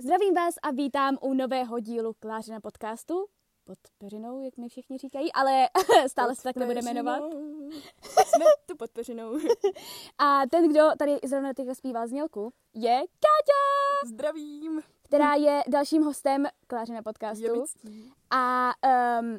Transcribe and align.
Zdravím 0.00 0.34
vás 0.34 0.54
a 0.62 0.70
vítám 0.70 1.18
u 1.20 1.34
nového 1.34 1.80
dílu 1.80 2.12
Kláře 2.18 2.52
na 2.52 2.60
podcastu. 2.60 3.26
Pod 3.64 3.78
peřinou, 3.98 4.40
jak 4.44 4.56
mi 4.56 4.68
všichni 4.68 4.98
říkají, 4.98 5.32
ale 5.32 5.68
stále 6.06 6.34
se 6.34 6.42
tak 6.42 6.56
nebudeme 6.56 6.92
jmenovat. 6.94 7.22
Jsme 8.02 8.44
tu 8.66 8.76
pod 8.76 8.90
peřinou. 8.90 9.38
A 10.18 10.42
ten, 10.50 10.68
kdo 10.70 10.82
tady 10.98 11.18
zrovna 11.24 11.54
teďka 11.54 11.74
zpívá 11.74 12.06
znělku, 12.06 12.52
je 12.74 12.96
Káťa, 13.00 14.08
Zdravím. 14.08 14.82
která 15.02 15.34
je 15.34 15.62
dalším 15.68 16.02
hostem 16.02 16.46
Kláře 16.66 16.92
na 16.92 17.02
podcastu. 17.02 17.64
A 18.30 18.72
um, 19.20 19.38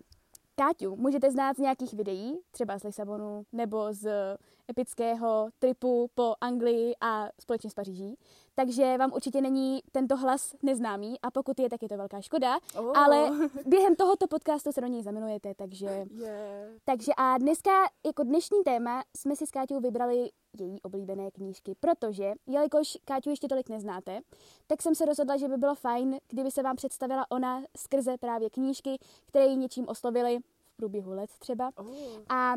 Káťu 0.56 0.96
můžete 0.96 1.32
znát 1.32 1.56
z 1.56 1.60
nějakých 1.60 1.94
videí, 1.94 2.40
třeba 2.52 2.80
z 2.80 2.84
Lisabonu, 2.84 3.46
nebo 3.52 3.94
z 3.94 4.38
epického 4.70 5.50
tripu 5.60 6.10
po 6.16 6.36
Anglii 6.42 6.96
a 7.02 7.30
společně 7.42 7.70
s 7.70 7.74
Paříží. 7.74 8.18
Takže 8.56 8.98
vám 8.98 9.14
určitě 9.14 9.42
není 9.42 9.82
tento 9.92 10.18
hlas 10.18 10.56
neznámý 10.62 11.22
a 11.22 11.32
pokud 11.32 11.60
je, 11.60 11.70
tak 11.70 11.82
je 11.82 11.90
to 11.90 11.98
velká 11.98 12.22
škoda. 12.22 12.58
Oh. 12.80 12.98
Ale 12.98 13.32
během 13.66 13.96
tohoto 13.96 14.28
podcastu 14.28 14.72
se 14.72 14.82
do 14.82 14.88
něj 14.88 15.04
zamilujete, 15.04 15.54
takže... 15.56 16.06
Je. 16.12 16.80
Takže 16.86 17.12
a 17.18 17.38
dneska, 17.38 17.72
jako 18.06 18.24
dnešní 18.24 18.64
téma, 18.64 19.04
jsme 19.18 19.36
si 19.36 19.48
s 19.48 19.52
Káťou 19.52 19.80
vybrali 19.80 20.30
její 20.60 20.82
oblíbené 20.82 21.32
knížky, 21.32 21.76
protože, 21.80 22.34
jelikož 22.48 22.98
Káťu 23.06 23.30
ještě 23.30 23.48
tolik 23.48 23.70
neznáte, 23.70 24.20
tak 24.68 24.82
jsem 24.82 24.96
se 24.96 25.06
rozhodla, 25.06 25.38
že 25.38 25.48
by 25.48 25.58
bylo 25.58 25.76
fajn, 25.76 26.18
kdyby 26.28 26.52
se 26.52 26.64
vám 26.64 26.76
představila 26.76 27.26
ona 27.32 27.62
skrze 27.78 28.18
právě 28.18 28.50
knížky, 28.50 29.00
které 29.26 29.46
ji 29.46 29.56
něčím 29.56 29.88
oslovily 29.88 30.40
v 30.40 30.78
průběhu 30.78 31.12
let 31.12 31.30
třeba. 31.40 31.72
Oh, 31.78 31.88
A 32.30 32.56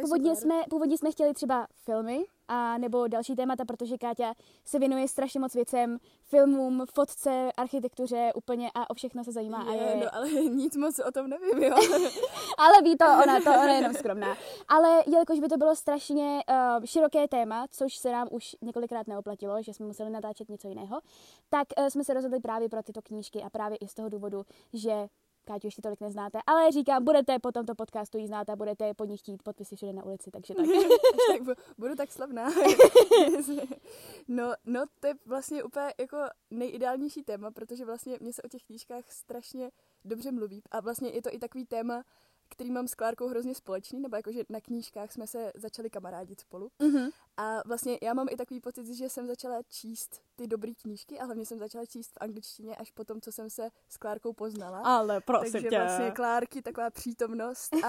původně 0.00 0.36
super. 0.36 0.42
jsme, 0.42 0.62
původně 0.70 0.98
jsme 0.98 1.10
chtěli 1.10 1.34
třeba 1.34 1.66
filmy, 1.84 2.24
a 2.52 2.78
nebo 2.78 3.08
další 3.08 3.36
témata, 3.36 3.64
protože 3.64 3.98
Káťa 3.98 4.34
se 4.64 4.78
věnuje 4.78 5.08
strašně 5.08 5.40
moc 5.40 5.54
věcem, 5.54 5.98
filmům, 6.22 6.84
fotce, 6.94 7.52
architektuře, 7.56 8.30
úplně 8.34 8.70
a 8.74 8.90
o 8.90 8.94
všechno 8.94 9.24
se 9.24 9.32
zajímá. 9.32 9.62
a 9.62 9.72
Je, 9.72 9.82
je, 9.82 9.96
no 9.96 10.14
ale 10.14 10.30
nic 10.32 10.76
moc 10.76 10.98
o 10.98 11.12
tom 11.12 11.28
nevím, 11.28 11.62
jo. 11.62 11.76
ale 12.58 12.82
ví 12.82 12.96
to 12.96 13.04
ona, 13.04 13.40
to 13.40 13.50
ona 13.50 13.68
je 13.68 13.74
jenom 13.74 13.94
skromná. 13.94 14.36
Ale 14.68 15.02
jelikož 15.06 15.40
by 15.40 15.48
to 15.48 15.56
bylo 15.56 15.76
strašně 15.76 16.40
uh, 16.50 16.84
široké 16.84 17.28
téma, 17.28 17.66
což 17.70 17.96
se 17.96 18.12
nám 18.12 18.28
už 18.30 18.56
několikrát 18.62 19.06
neoplatilo, 19.06 19.62
že 19.62 19.74
jsme 19.74 19.86
museli 19.86 20.10
natáčet 20.10 20.48
něco 20.48 20.68
jiného, 20.68 21.00
tak 21.48 21.68
uh, 21.78 21.86
jsme 21.86 22.04
se 22.04 22.14
rozhodli 22.14 22.40
právě 22.40 22.68
pro 22.68 22.82
tyto 22.82 23.02
knížky 23.02 23.42
a 23.42 23.50
právě 23.50 23.78
i 23.78 23.88
z 23.88 23.94
toho 23.94 24.08
důvodu, 24.08 24.42
že 24.72 25.08
Káťu 25.50 25.66
ještě 25.66 25.82
tolik 25.82 26.00
neznáte, 26.00 26.38
ale 26.46 26.72
říkám, 26.72 27.04
budete 27.04 27.38
po 27.38 27.52
tomto 27.52 27.74
podcastu 27.74 28.18
jí 28.18 28.26
znát 28.26 28.50
a 28.50 28.56
budete 28.56 28.94
po 28.94 29.04
ní 29.04 29.16
chtít 29.16 29.42
podpisy 29.42 29.76
všude 29.76 29.92
na 29.92 30.04
ulici, 30.04 30.30
takže 30.30 30.54
tak. 30.54 30.66
Tak 31.32 31.42
bu- 31.42 31.54
budu 31.78 31.94
tak 31.94 32.12
slavná. 32.12 32.50
no, 34.28 34.52
no, 34.64 34.84
to 35.00 35.06
je 35.06 35.14
vlastně 35.26 35.64
úplně 35.64 35.94
jako 36.00 36.16
nejideálnější 36.50 37.22
téma, 37.22 37.50
protože 37.50 37.84
vlastně 37.84 38.18
mě 38.20 38.32
se 38.32 38.42
o 38.42 38.48
těch 38.48 38.62
knížkách 38.62 39.12
strašně 39.12 39.70
dobře 40.04 40.32
mluví. 40.32 40.62
A 40.70 40.80
vlastně 40.80 41.08
je 41.08 41.22
to 41.22 41.34
i 41.34 41.38
takový 41.38 41.66
téma, 41.66 42.04
který 42.48 42.70
mám 42.70 42.88
s 42.88 42.94
Klárkou 42.94 43.28
hrozně 43.28 43.54
společný, 43.54 44.00
nebo 44.00 44.16
jakože 44.16 44.42
na 44.48 44.60
knížkách 44.60 45.12
jsme 45.12 45.26
se 45.26 45.52
začali 45.54 45.90
kamarádit 45.90 46.40
spolu. 46.40 46.70
Mhm. 46.78 47.10
A 47.40 47.62
vlastně 47.66 47.98
já 48.02 48.14
mám 48.14 48.26
i 48.30 48.36
takový 48.36 48.60
pocit, 48.60 48.86
že 48.94 49.08
jsem 49.08 49.26
začala 49.26 49.62
číst 49.68 50.20
ty 50.36 50.46
dobré 50.46 50.72
knížky 50.82 51.18
a 51.18 51.24
hlavně 51.24 51.46
jsem 51.46 51.58
začala 51.58 51.86
číst 51.86 52.10
v 52.12 52.18
angličtině 52.20 52.76
až 52.76 52.90
po 52.90 53.04
tom, 53.04 53.20
co 53.20 53.32
jsem 53.32 53.50
se 53.50 53.68
s 53.88 53.96
Klárkou 53.96 54.32
poznala. 54.32 54.80
Ale 54.84 55.20
prosím 55.20 55.52
Takže 55.52 55.68
tě. 55.68 55.78
vlastně 55.78 56.10
Klárky, 56.10 56.62
taková 56.62 56.90
přítomnost 56.90 57.74
a 57.84 57.88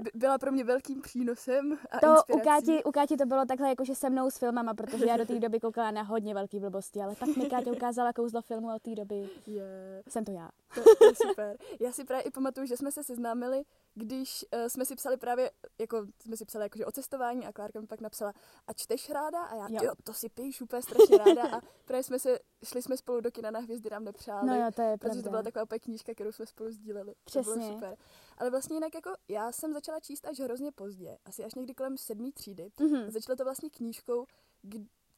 by- 0.00 0.10
byla 0.14 0.38
pro 0.38 0.52
mě 0.52 0.64
velkým 0.64 1.00
přínosem 1.02 1.78
a 1.90 1.98
To 2.00 2.06
u 2.06 2.10
inspirací. 2.10 2.66
Káti, 2.66 2.84
u 2.84 2.92
Káti 2.92 3.16
to 3.16 3.26
bylo 3.26 3.44
takhle 3.44 3.68
jakože 3.68 3.94
se 3.94 4.10
mnou 4.10 4.30
s 4.30 4.38
filmama, 4.38 4.74
protože 4.74 5.06
já 5.06 5.16
do 5.16 5.26
té 5.26 5.38
doby 5.40 5.60
koukala 5.60 5.90
na 5.90 6.02
hodně 6.02 6.34
velký 6.34 6.60
blbosti, 6.60 7.00
ale 7.00 7.14
pak 7.16 7.28
mi 7.36 7.50
Káťa 7.50 7.72
ukázala 7.72 8.12
kouzlo 8.12 8.42
filmu 8.42 8.74
od 8.74 8.82
té 8.82 8.94
doby 8.94 9.28
Je, 9.46 10.02
jsem 10.08 10.24
to 10.24 10.32
já. 10.32 10.50
to, 10.74 10.82
to 10.98 11.04
je 11.04 11.14
super. 11.28 11.56
Já 11.80 11.92
si 11.92 12.04
právě 12.04 12.22
i 12.22 12.30
pamatuju, 12.30 12.66
že 12.66 12.76
jsme 12.76 12.92
se 12.92 13.04
seznámili, 13.04 13.62
když 13.94 14.44
uh, 14.54 14.66
jsme 14.68 14.84
si 14.84 14.96
psali 14.96 15.16
právě, 15.16 15.50
jako 15.78 16.06
jsme 16.20 16.36
si 16.36 16.44
psali 16.44 16.64
jakože 16.64 16.86
o 16.86 16.92
cestování 16.92 17.46
a 17.46 17.52
Klárka 17.52 17.80
mi 17.80 17.86
pak 17.86 18.00
napsala, 18.00 18.32
a 18.66 18.74
čteš 18.86 19.10
ráda? 19.10 19.42
A 19.42 19.54
já, 19.54 19.66
Jo. 19.70 19.78
jo, 19.82 19.92
to 20.04 20.12
si 20.12 20.28
píš 20.28 20.60
úplně 20.60 20.82
strašně 20.82 21.18
ráda. 21.18 21.42
A 21.56 21.60
právě 21.84 22.02
jsme 22.02 22.18
se, 22.18 22.38
šli 22.64 22.82
jsme 22.82 22.96
spolu 22.96 23.20
do 23.20 23.30
kina 23.30 23.50
na 23.50 23.60
Hvězdy 23.60 23.90
nám 23.90 24.04
nepřáli. 24.04 24.46
No 24.46 24.54
jo, 24.54 24.70
to 24.76 24.82
je 24.82 24.98
Protože 24.98 25.22
to 25.22 25.30
byla 25.30 25.42
taková 25.42 25.62
úplně 25.62 25.78
knížka, 25.78 26.14
kterou 26.14 26.32
jsme 26.32 26.46
spolu 26.46 26.70
sdíleli. 26.70 27.14
To 27.14 27.20
Přesně. 27.24 27.54
bylo 27.54 27.72
super. 27.74 27.96
Ale 28.38 28.50
vlastně 28.50 28.76
jinak 28.76 28.94
jako 28.94 29.10
já 29.28 29.52
jsem 29.52 29.72
začala 29.72 30.00
číst 30.00 30.26
až 30.26 30.40
hrozně 30.40 30.72
pozdě, 30.72 31.18
asi 31.24 31.44
až 31.44 31.54
někdy 31.54 31.74
kolem 31.74 31.98
sedmý 31.98 32.32
třídy. 32.32 32.70
Mhm. 32.80 33.10
Začalo 33.10 33.36
to 33.36 33.44
vlastně 33.44 33.70
knížkou, 33.70 34.26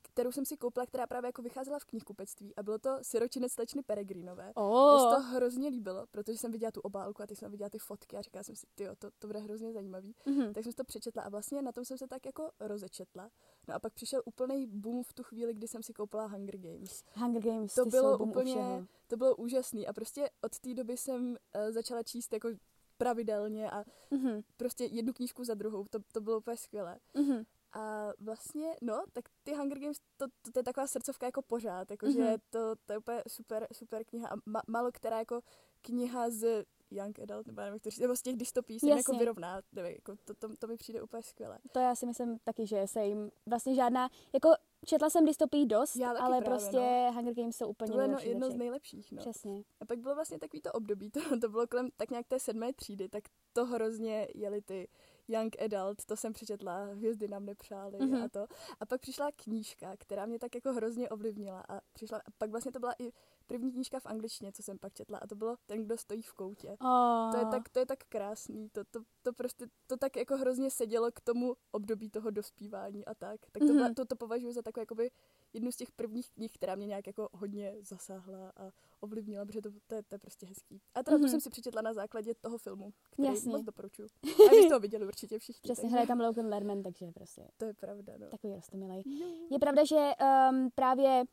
kterou 0.09 0.33
jsem 0.33 0.45
si 0.45 0.57
koupila, 0.57 0.87
která 0.87 1.07
právě 1.07 1.29
jako 1.29 1.43
vycházela 1.43 1.79
v 1.79 1.85
knihkupectví 1.85 2.57
a 2.57 2.63
bylo 2.63 2.79
to 2.79 2.99
Siročinec 3.03 3.53
slečny 3.53 3.83
Peregrinové. 3.83 4.45
Mně 4.45 4.53
se 4.55 4.61
Oh. 4.61 5.15
to 5.15 5.21
hrozně 5.23 5.69
líbilo, 5.69 6.07
protože 6.11 6.39
jsem 6.39 6.53
viděla 6.53 6.71
tu 6.73 6.81
obálku 6.81 7.23
a 7.23 7.27
teď 7.27 7.39
jsem 7.39 7.51
viděla 7.51 7.71
ty 7.71 7.79
fotky 7.79 8.17
a 8.17 8.23
říkala 8.23 8.43
jsem 8.43 8.57
si, 8.57 8.67
ty 8.75 8.85
to, 8.99 9.11
to 9.19 9.27
bude 9.27 9.39
hrozně 9.39 9.73
zajímavý. 9.73 10.15
Mhm. 10.27 10.53
Tak 10.53 10.63
jsem 10.63 10.73
si 10.73 10.77
to 10.77 10.85
přečetla 10.85 11.23
a 11.23 11.29
vlastně 11.29 11.63
na 11.63 11.73
tom 11.73 11.85
jsem 11.85 11.99
se 11.99 12.07
tak 12.09 12.27
jako 12.27 12.51
rozečetla. 12.61 13.31
No 13.69 13.75
a 13.75 13.79
pak 13.79 13.93
přišel 13.93 14.23
úplný 14.25 14.67
boom 14.67 15.03
v 15.03 15.13
tu 15.13 15.23
chvíli, 15.23 15.55
kdy 15.55 15.69
jsem 15.69 15.83
si 15.83 15.93
koupila 15.93 16.27
Hunger 16.27 16.57
Games. 16.57 17.05
Hunger 17.15 17.43
Games, 17.43 17.75
To 17.75 17.85
ty 17.85 17.91
bylo 17.91 18.19
úplně, 18.19 18.87
to 19.07 19.17
bylo 19.17 19.37
úžasný 19.37 19.87
a 19.87 19.93
prostě 19.93 20.31
od 20.43 20.59
té 20.59 20.75
doby 20.75 20.97
jsem 20.97 21.29
uh, 21.31 21.37
začala 21.73 22.03
číst 22.03 22.33
jako 22.33 22.49
pravidelně 22.97 23.71
a 23.71 23.85
Mhm. 24.11 24.43
prostě 24.57 24.85
jednu 24.85 25.13
knížku 25.13 25.45
za 25.45 25.55
druhou, 25.55 25.85
to, 25.91 25.99
to 26.13 26.21
bylo 26.21 26.39
úplně 26.39 26.57
skvělé. 26.57 26.99
Mhm. 27.15 27.45
A 27.73 28.09
vlastně, 28.21 28.77
no, 28.83 29.05
tak 29.13 29.25
ty 29.45 29.55
Hunger 29.55 29.79
Games, 29.79 29.97
to, 30.17 30.27
to, 30.43 30.51
to 30.53 30.59
je 30.59 30.63
taková 30.65 30.87
srdcovka 30.87 31.27
jako 31.27 31.43
pořád, 31.43 31.91
jakože 31.91 32.23
Mhm. 32.23 32.37
to, 32.51 32.77
to 32.87 32.93
je 32.93 32.99
úplně 32.99 33.23
super, 33.29 33.67
super 33.73 34.05
kniha 34.05 34.29
a 34.29 34.35
ma, 34.47 34.63
málo 34.69 34.93
která 34.93 35.19
jako 35.19 35.41
kniha 35.83 36.31
z 36.31 36.65
Young 36.91 37.21
Adult, 37.21 37.47
nebo 37.47 37.61
nevím, 37.61 37.81
říct, 37.85 37.99
nebo 37.99 38.17
z 38.17 38.23
těch 38.23 38.37
dystopií 38.37 38.81
se 38.81 38.89
jako 38.89 39.13
vyrovná, 39.13 39.61
nevím, 39.73 39.93
jako 39.93 40.17
to, 40.25 40.35
to, 40.35 40.57
to 40.57 40.67
mi 40.67 40.77
přijde 40.77 41.03
úplně 41.03 41.23
skvělé. 41.23 41.59
To 41.73 41.79
já 41.79 41.95
si 41.95 42.07
myslím 42.07 42.39
taky, 42.39 42.67
že 42.67 42.87
se 42.87 43.05
jim 43.07 43.31
vlastně 43.47 43.75
žádná, 43.75 44.09
jako 44.33 44.51
četla 44.87 45.11
jsem 45.11 45.25
dystopii 45.25 45.67
dost, 45.67 45.97
Já 45.97 46.09
taky 46.13 46.21
ale 46.23 46.41
právě, 46.41 46.59
prostě 46.59 47.11
Hunger 47.15 47.35
Games 47.35 47.57
jsou 47.57 47.69
úplně 47.69 47.87
To 47.87 47.93
bylo 47.93 48.03
jedno, 48.03 48.17
nejlepší 48.17 48.29
jedno 48.29 48.51
z 48.51 48.55
nejlepších, 48.55 49.13
no. 49.13 49.19
Přesně. 49.19 49.63
A 49.81 49.85
pak 49.85 49.99
bylo 49.99 50.15
vlastně 50.15 50.39
takový 50.39 50.61
to 50.61 50.73
období, 50.73 51.11
to, 51.11 51.21
to 51.41 51.49
bylo 51.49 51.67
kolem 51.67 51.89
tak 51.97 52.11
nějak 52.11 52.27
té 52.27 52.39
sedmé 52.41 52.73
třídy, 52.73 53.09
tak 53.09 53.25
to 53.53 53.67
hrozně 53.67 54.29
jeli 54.35 54.63
ty 54.63 54.89
Young 55.29 55.57
Adult, 55.63 56.05
to 56.05 56.17
jsem 56.17 56.33
přečetla, 56.33 56.85
Hvězdy 56.85 57.29
nám 57.29 57.45
nepřáli 57.47 57.99
Mhm. 57.99 58.11
mm-hmm. 58.11 58.25
a 58.25 58.29
to. 58.29 58.47
A 58.81 58.87
pak 58.87 59.01
přišla 59.01 59.29
knížka, 59.37 59.97
která 59.97 60.27
mě 60.27 60.39
tak 60.39 60.55
jako 60.55 60.73
hrozně 60.73 61.09
ovlivnila 61.09 61.65
a 61.69 61.81
přišla, 61.93 62.19
a 62.19 62.31
pak 62.39 62.51
vlastně 62.51 62.73
to 62.73 62.79
byla 62.79 62.93
i 62.99 63.13
první 63.47 63.73
knížka 63.73 64.01
v 64.01 64.07
angličtině, 64.07 64.53
co 64.53 64.63
jsem 64.63 64.79
pak 64.79 64.95
četla 64.95 65.19
a 65.19 65.27
to 65.27 65.35
bylo 65.35 65.57
Ten, 65.67 65.85
kdo 65.85 65.97
stojí 65.97 66.23
v 66.23 66.33
koutě. 66.33 66.77
Oh. 66.81 67.33
To 67.33 67.39
je 67.39 67.47
tak, 67.47 67.69
to 67.69 67.79
je 67.79 67.87
tak 67.87 67.99
krásný, 68.09 68.69
to, 68.71 68.85
to, 68.85 69.01
to 69.23 69.33
prostě, 69.33 69.67
to 69.87 69.97
tak 69.97 70.17
jako 70.17 70.37
hrozně 70.37 70.71
sedělo 70.71 71.11
k 71.15 71.21
tomu 71.21 71.57
období 71.73 72.11
toho 72.11 72.31
dospívání 72.31 73.05
a 73.05 73.15
tak. 73.15 73.41
Tak 73.53 73.61
to, 73.61 73.65
Mhm. 73.73 73.77
mm-hmm. 73.79 73.95
to, 73.95 74.05
to 74.05 74.17
považuji 74.17 74.53
za 74.53 74.63
takovou 74.63 74.83
jakoby 74.83 75.11
jednu 75.53 75.73
z 75.73 75.77
těch 75.77 75.91
prvních 75.91 76.31
knih, 76.31 76.53
která 76.53 76.75
mě 76.75 76.87
nějak 76.87 77.07
jako 77.07 77.29
hodně 77.33 77.75
zasáhla 77.81 78.53
a 78.57 78.71
ovlivnila, 79.01 79.45
protože 79.45 79.63
to, 79.63 79.71
to, 79.87 79.95
je, 79.95 80.03
to 80.03 80.15
je 80.15 80.19
prostě 80.19 80.47
hezký. 80.47 80.81
A 80.95 81.03
teda 81.03 81.17
mm-hmm. 81.17 81.21
Mhm. 81.21 81.27
tu 81.27 81.31
jsem 81.31 81.41
si 81.41 81.51
přečetla 81.51 81.83
na 81.83 81.93
základě 81.93 82.35
toho 82.35 82.59
filmu, 82.59 82.93
který 83.11 83.29
Jasně. 83.29 83.53
moc 83.53 83.63
doporučuji. 83.63 84.09
A 84.49 84.51
vy 84.51 84.63
jste 84.63 84.75
ho 84.75 84.81
viděli 84.81 85.07
určitě 85.07 85.39
všichni. 85.39 85.61
Přesně, 85.63 85.83
takže 85.83 85.93
hraje 85.93 86.07
tam 86.07 86.21
Logan 86.21 86.47
Lerman, 86.47 86.83
takže 86.83 87.13
prostě 87.13 87.49
To 87.57 87.65
je 87.65 87.75
pravda, 87.75 88.13
no. 88.19 88.27
takový 88.27 88.55
rostomilej. 88.55 89.03
Je 89.51 89.59
pravda, 89.59 89.85
že 89.85 90.13
um, 90.51 90.71
právě 90.75 91.25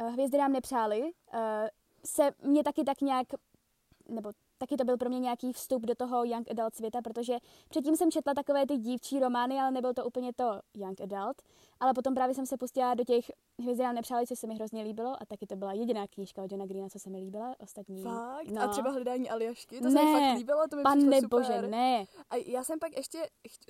uh, 0.00 0.08
Hvězdy 0.08 0.38
nám 0.38 0.52
nepřáli, 0.52 1.02
uh, 1.02 1.08
se 2.04 2.30
mě 2.42 2.64
taky 2.64 2.84
tak 2.84 3.00
nějak, 3.00 3.26
nebo 4.08 4.32
taky 4.58 4.76
to 4.76 4.84
byl 4.84 4.96
pro 4.96 5.08
mě 5.08 5.18
nějaký 5.18 5.52
vstup 5.52 5.82
do 5.82 5.94
toho 5.94 6.24
young 6.24 6.50
adult 6.50 6.74
světa, 6.74 7.02
protože 7.02 7.36
předtím 7.68 7.96
jsem 7.96 8.10
četla 8.10 8.34
takové 8.34 8.66
ty 8.66 8.76
dívčí 8.76 9.20
romány, 9.20 9.60
ale 9.60 9.70
nebyl 9.70 9.94
to 9.94 10.04
úplně 10.04 10.32
to 10.32 10.60
young 10.74 11.00
adult, 11.00 11.42
ale 11.80 11.94
potom 11.94 12.14
právě 12.14 12.34
jsem 12.34 12.46
se 12.46 12.56
pustila 12.56 12.94
do 12.94 13.04
těch 13.04 13.30
Hvězdy 13.60 13.82
nám 13.84 13.94
nepřáli, 13.94 14.26
což 14.26 14.38
se 14.38 14.46
mi 14.46 14.54
hrozně 14.54 14.82
líbilo 14.82 15.10
a 15.22 15.26
taky 15.26 15.46
to 15.46 15.56
byla 15.56 15.72
jediná 15.72 16.06
knížka 16.06 16.42
od 16.42 16.52
Johna 16.52 16.66
Greena, 16.66 16.88
co 16.88 16.98
se 16.98 17.10
mi 17.10 17.18
líbila, 17.18 17.54
ostatní. 17.58 18.02
Fakt? 18.02 18.50
No. 18.50 18.62
A 18.62 18.68
třeba 18.68 18.90
hledání 18.90 19.30
Aljašky, 19.30 19.78
to 19.78 19.84
Ne, 19.84 19.90
se 19.90 20.04
mi 20.04 20.12
fakt 20.12 20.38
líbilo, 20.38 20.58
to 20.70 20.76
mi 20.76 20.82
přišlo 20.82 21.00
Pane 21.10 21.20
super. 21.20 21.28
bože, 21.40 21.62
ne. 21.68 22.04
A 22.30 22.36
já 22.36 22.64
jsem 22.64 22.78
pak 22.78 22.96
ještě 22.96 23.18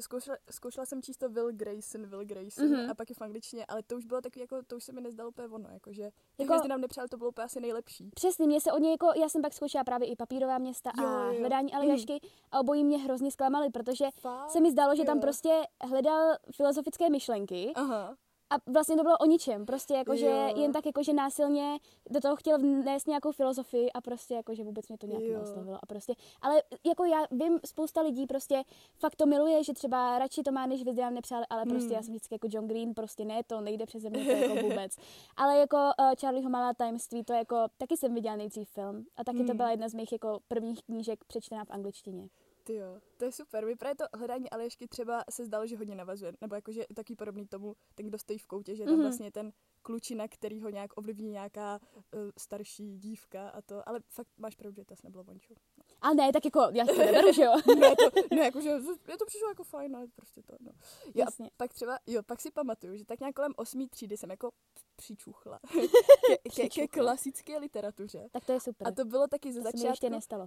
zkoušela, 0.00 0.36
zkoušela 0.50 0.86
jsem 0.86 1.02
číst 1.02 1.16
to 1.16 1.28
Will 1.28 1.52
Grayson, 1.52 2.06
Will 2.06 2.24
Grayson 2.24 2.64
Mhm. 2.68 2.74
mm-hmm. 2.76 2.90
a 2.90 2.94
pak 2.94 3.10
i 3.10 3.14
v 3.14 3.22
angličtině, 3.22 3.64
ale 3.68 3.82
to 3.82 3.96
už 3.96 4.04
bylo 4.06 4.20
takový, 4.20 4.40
jako, 4.40 4.56
to 4.66 4.76
už 4.76 4.84
se 4.84 4.92
mi 4.92 5.00
nezdalo 5.00 5.28
úplně 5.28 5.48
ono, 5.48 5.68
jakože 5.72 6.02
Jako- 6.02 6.52
hvězdy 6.52 6.68
nám 6.68 6.80
nepřáli, 6.80 7.08
to 7.08 7.16
bylo 7.16 7.30
úplně 7.30 7.44
asi 7.44 7.60
nejlepší. 7.60 8.10
Přesně, 8.14 8.46
mě 8.46 8.60
se 8.60 8.72
od 8.72 8.78
něj 8.78 8.90
jako, 8.90 9.06
já 9.20 9.28
jsem 9.28 9.42
pak 9.42 9.52
zkoušela 9.54 9.84
právě 9.84 10.08
i 10.08 10.16
papírová 10.16 10.58
města 10.58 10.90
Jo, 11.00 11.06
a 11.06 11.32
jo, 11.32 11.40
hledání 11.40 11.72
Aljašky 11.72 12.20
a 12.52 12.60
obojí 12.60 12.84
mě 12.84 12.98
hrozně 12.98 13.30
zklamaly, 13.30 13.70
protože 13.70 14.04
Fakt? 14.20 14.50
se 14.50 14.60
mi 14.60 14.70
zdálo, 14.70 14.94
že 14.96 15.04
tam 15.04 15.16
Jo. 15.16 15.22
prostě 15.22 15.62
hledal 15.88 16.36
filozofické 16.56 17.10
myšlenky 17.10 17.72
Aha. 17.74 18.16
A 18.50 18.54
vlastně 18.72 18.96
to 18.96 19.02
bylo 19.02 19.18
o 19.18 19.26
ničem, 19.26 19.66
prostě 19.66 19.94
jako, 19.94 20.16
že 20.16 20.26
Jo. 20.26 20.52
jen 20.56 20.72
tak 20.72 20.86
jako, 20.86 21.02
že 21.02 21.12
násilně 21.12 21.78
do 22.10 22.20
toho 22.20 22.36
chtěl 22.36 22.58
vnést 22.58 23.06
nějakou 23.06 23.32
filozofii 23.32 23.92
a 23.92 24.00
prostě 24.00 24.34
jako, 24.34 24.54
že 24.54 24.64
vůbec 24.64 24.88
mě 24.88 24.98
to 24.98 25.06
nějak 25.06 25.22
Jo. 25.22 25.32
neoslovilo 25.34 25.78
a 25.82 25.86
prostě, 25.86 26.14
ale 26.42 26.62
jako 26.86 27.04
já 27.04 27.18
vím, 27.30 27.58
spousta 27.66 28.00
lidí 28.00 28.26
prostě 28.26 28.62
fakt 28.98 29.16
to 29.16 29.26
miluje, 29.26 29.64
že 29.64 29.72
třeba 29.72 30.18
radši 30.18 30.42
to 30.42 30.52
má, 30.52 30.66
než 30.66 30.84
vyzdrám 30.84 31.14
nepřáli, 31.14 31.44
ale 31.50 31.62
prostě 31.66 31.84
Hmm. 31.88 31.94
já 31.96 32.02
jsem 32.02 32.12
vždycky 32.14 32.34
jako 32.34 32.46
John 32.50 32.66
Green, 32.68 32.94
prostě 32.94 33.24
ne, 33.24 33.42
to 33.46 33.60
nejde 33.60 33.86
přeze 33.86 34.10
mě, 34.10 34.24
to 34.24 34.30
jako 34.30 34.54
vůbec. 34.68 34.96
Ale 35.36 35.58
jako 35.58 35.76
uh, 35.76 36.10
Charlieho 36.20 36.50
malá 36.50 36.74
tajemství, 36.74 37.24
to 37.24 37.32
jako, 37.32 37.56
taky 37.78 37.96
jsem 37.96 38.14
viděla 38.14 38.36
nejdřív 38.36 38.68
film 38.68 39.06
a 39.16 39.24
taky 39.24 39.38
to 39.38 39.44
Hmm. 39.44 39.56
byla 39.56 39.70
jedna 39.70 39.88
z 39.88 39.94
mých 39.94 40.12
jako 40.12 40.38
prvních 40.48 40.82
knížek 40.84 41.24
přečtená 41.24 41.64
v 41.64 41.70
angličtině. 41.70 42.28
Ty 42.66 42.74
jo, 42.74 43.00
to 43.16 43.24
je 43.24 43.32
super. 43.32 43.76
Právě 43.78 43.94
to 43.96 44.04
hledání 44.18 44.50
Alešky 44.50 44.88
třeba 44.88 45.24
se 45.30 45.44
zdalo, 45.44 45.66
že 45.66 45.76
hodně 45.76 45.94
navazuje. 45.94 46.32
Nebo 46.40 46.54
jakože 46.54 46.84
taky 46.94 47.16
podobný 47.16 47.46
tomu, 47.46 47.76
ten, 47.94 48.06
kdo 48.06 48.18
stojí 48.18 48.38
v 48.38 48.46
koutě, 48.46 48.76
že 48.76 48.84
tam 48.84 48.94
Mhm. 48.94 49.02
vlastně 49.02 49.30
ten 49.30 49.52
klučina, 49.82 50.28
který 50.28 50.60
ho 50.60 50.70
nějak 50.70 50.90
ovlivní 50.98 51.30
nějaká 51.30 51.80
uh, 51.92 52.20
starší 52.38 52.98
dívka 52.98 53.48
a 53.48 53.62
to. 53.62 53.88
Ale 53.88 54.00
fakt 54.08 54.28
máš 54.36 54.56
pravdu, 54.56 54.74
že 54.76 54.84
to 54.84 54.92
asi 54.92 55.06
nebylo 55.06 55.24
vončo. 55.24 55.54
A 56.00 56.14
ne, 56.14 56.32
tak 56.32 56.44
jako, 56.44 56.60
já 56.72 56.86
to 56.86 56.98
neberu, 56.98 57.32
že 57.32 57.42
jo. 57.42 57.52
Ne, 57.78 57.96
to, 57.96 58.34
ne, 58.34 58.44
jakože 58.44 58.78
mě 59.06 59.18
to 59.18 59.26
přišlo 59.26 59.48
jako 59.48 59.64
fajn, 59.64 59.96
ale 59.96 60.06
prostě 60.16 60.42
to, 60.42 60.56
no. 60.60 60.70
Jo, 61.04 61.12
Jasně. 61.14 61.50
pak 61.56 61.74
třeba, 61.74 61.98
jo, 62.06 62.22
pak 62.22 62.40
si 62.40 62.50
pamatuju, 62.50 62.96
že 62.96 63.04
tak 63.04 63.20
nějak 63.20 63.34
kolem 63.34 63.52
osmý 63.56 63.88
třídy 63.88 64.16
jsem 64.16 64.30
jako 64.30 64.50
přičuchla 64.96 65.60
ke, 66.56 66.62
ke, 66.62 66.68
ke 66.68 66.88
klasické 66.88 67.58
literatuře. 67.58 68.28
Tak 68.32 68.44
to 68.44 68.52
je 68.52 68.60
super. 68.60 68.88
A 68.88 68.90
to 68.90 69.04
bylo 69.04 69.26
taky 69.28 69.52
ze 69.52 69.60
to 69.60 69.64
začátku. 69.64 69.86
ještě 69.86 70.10
nestalo. 70.10 70.46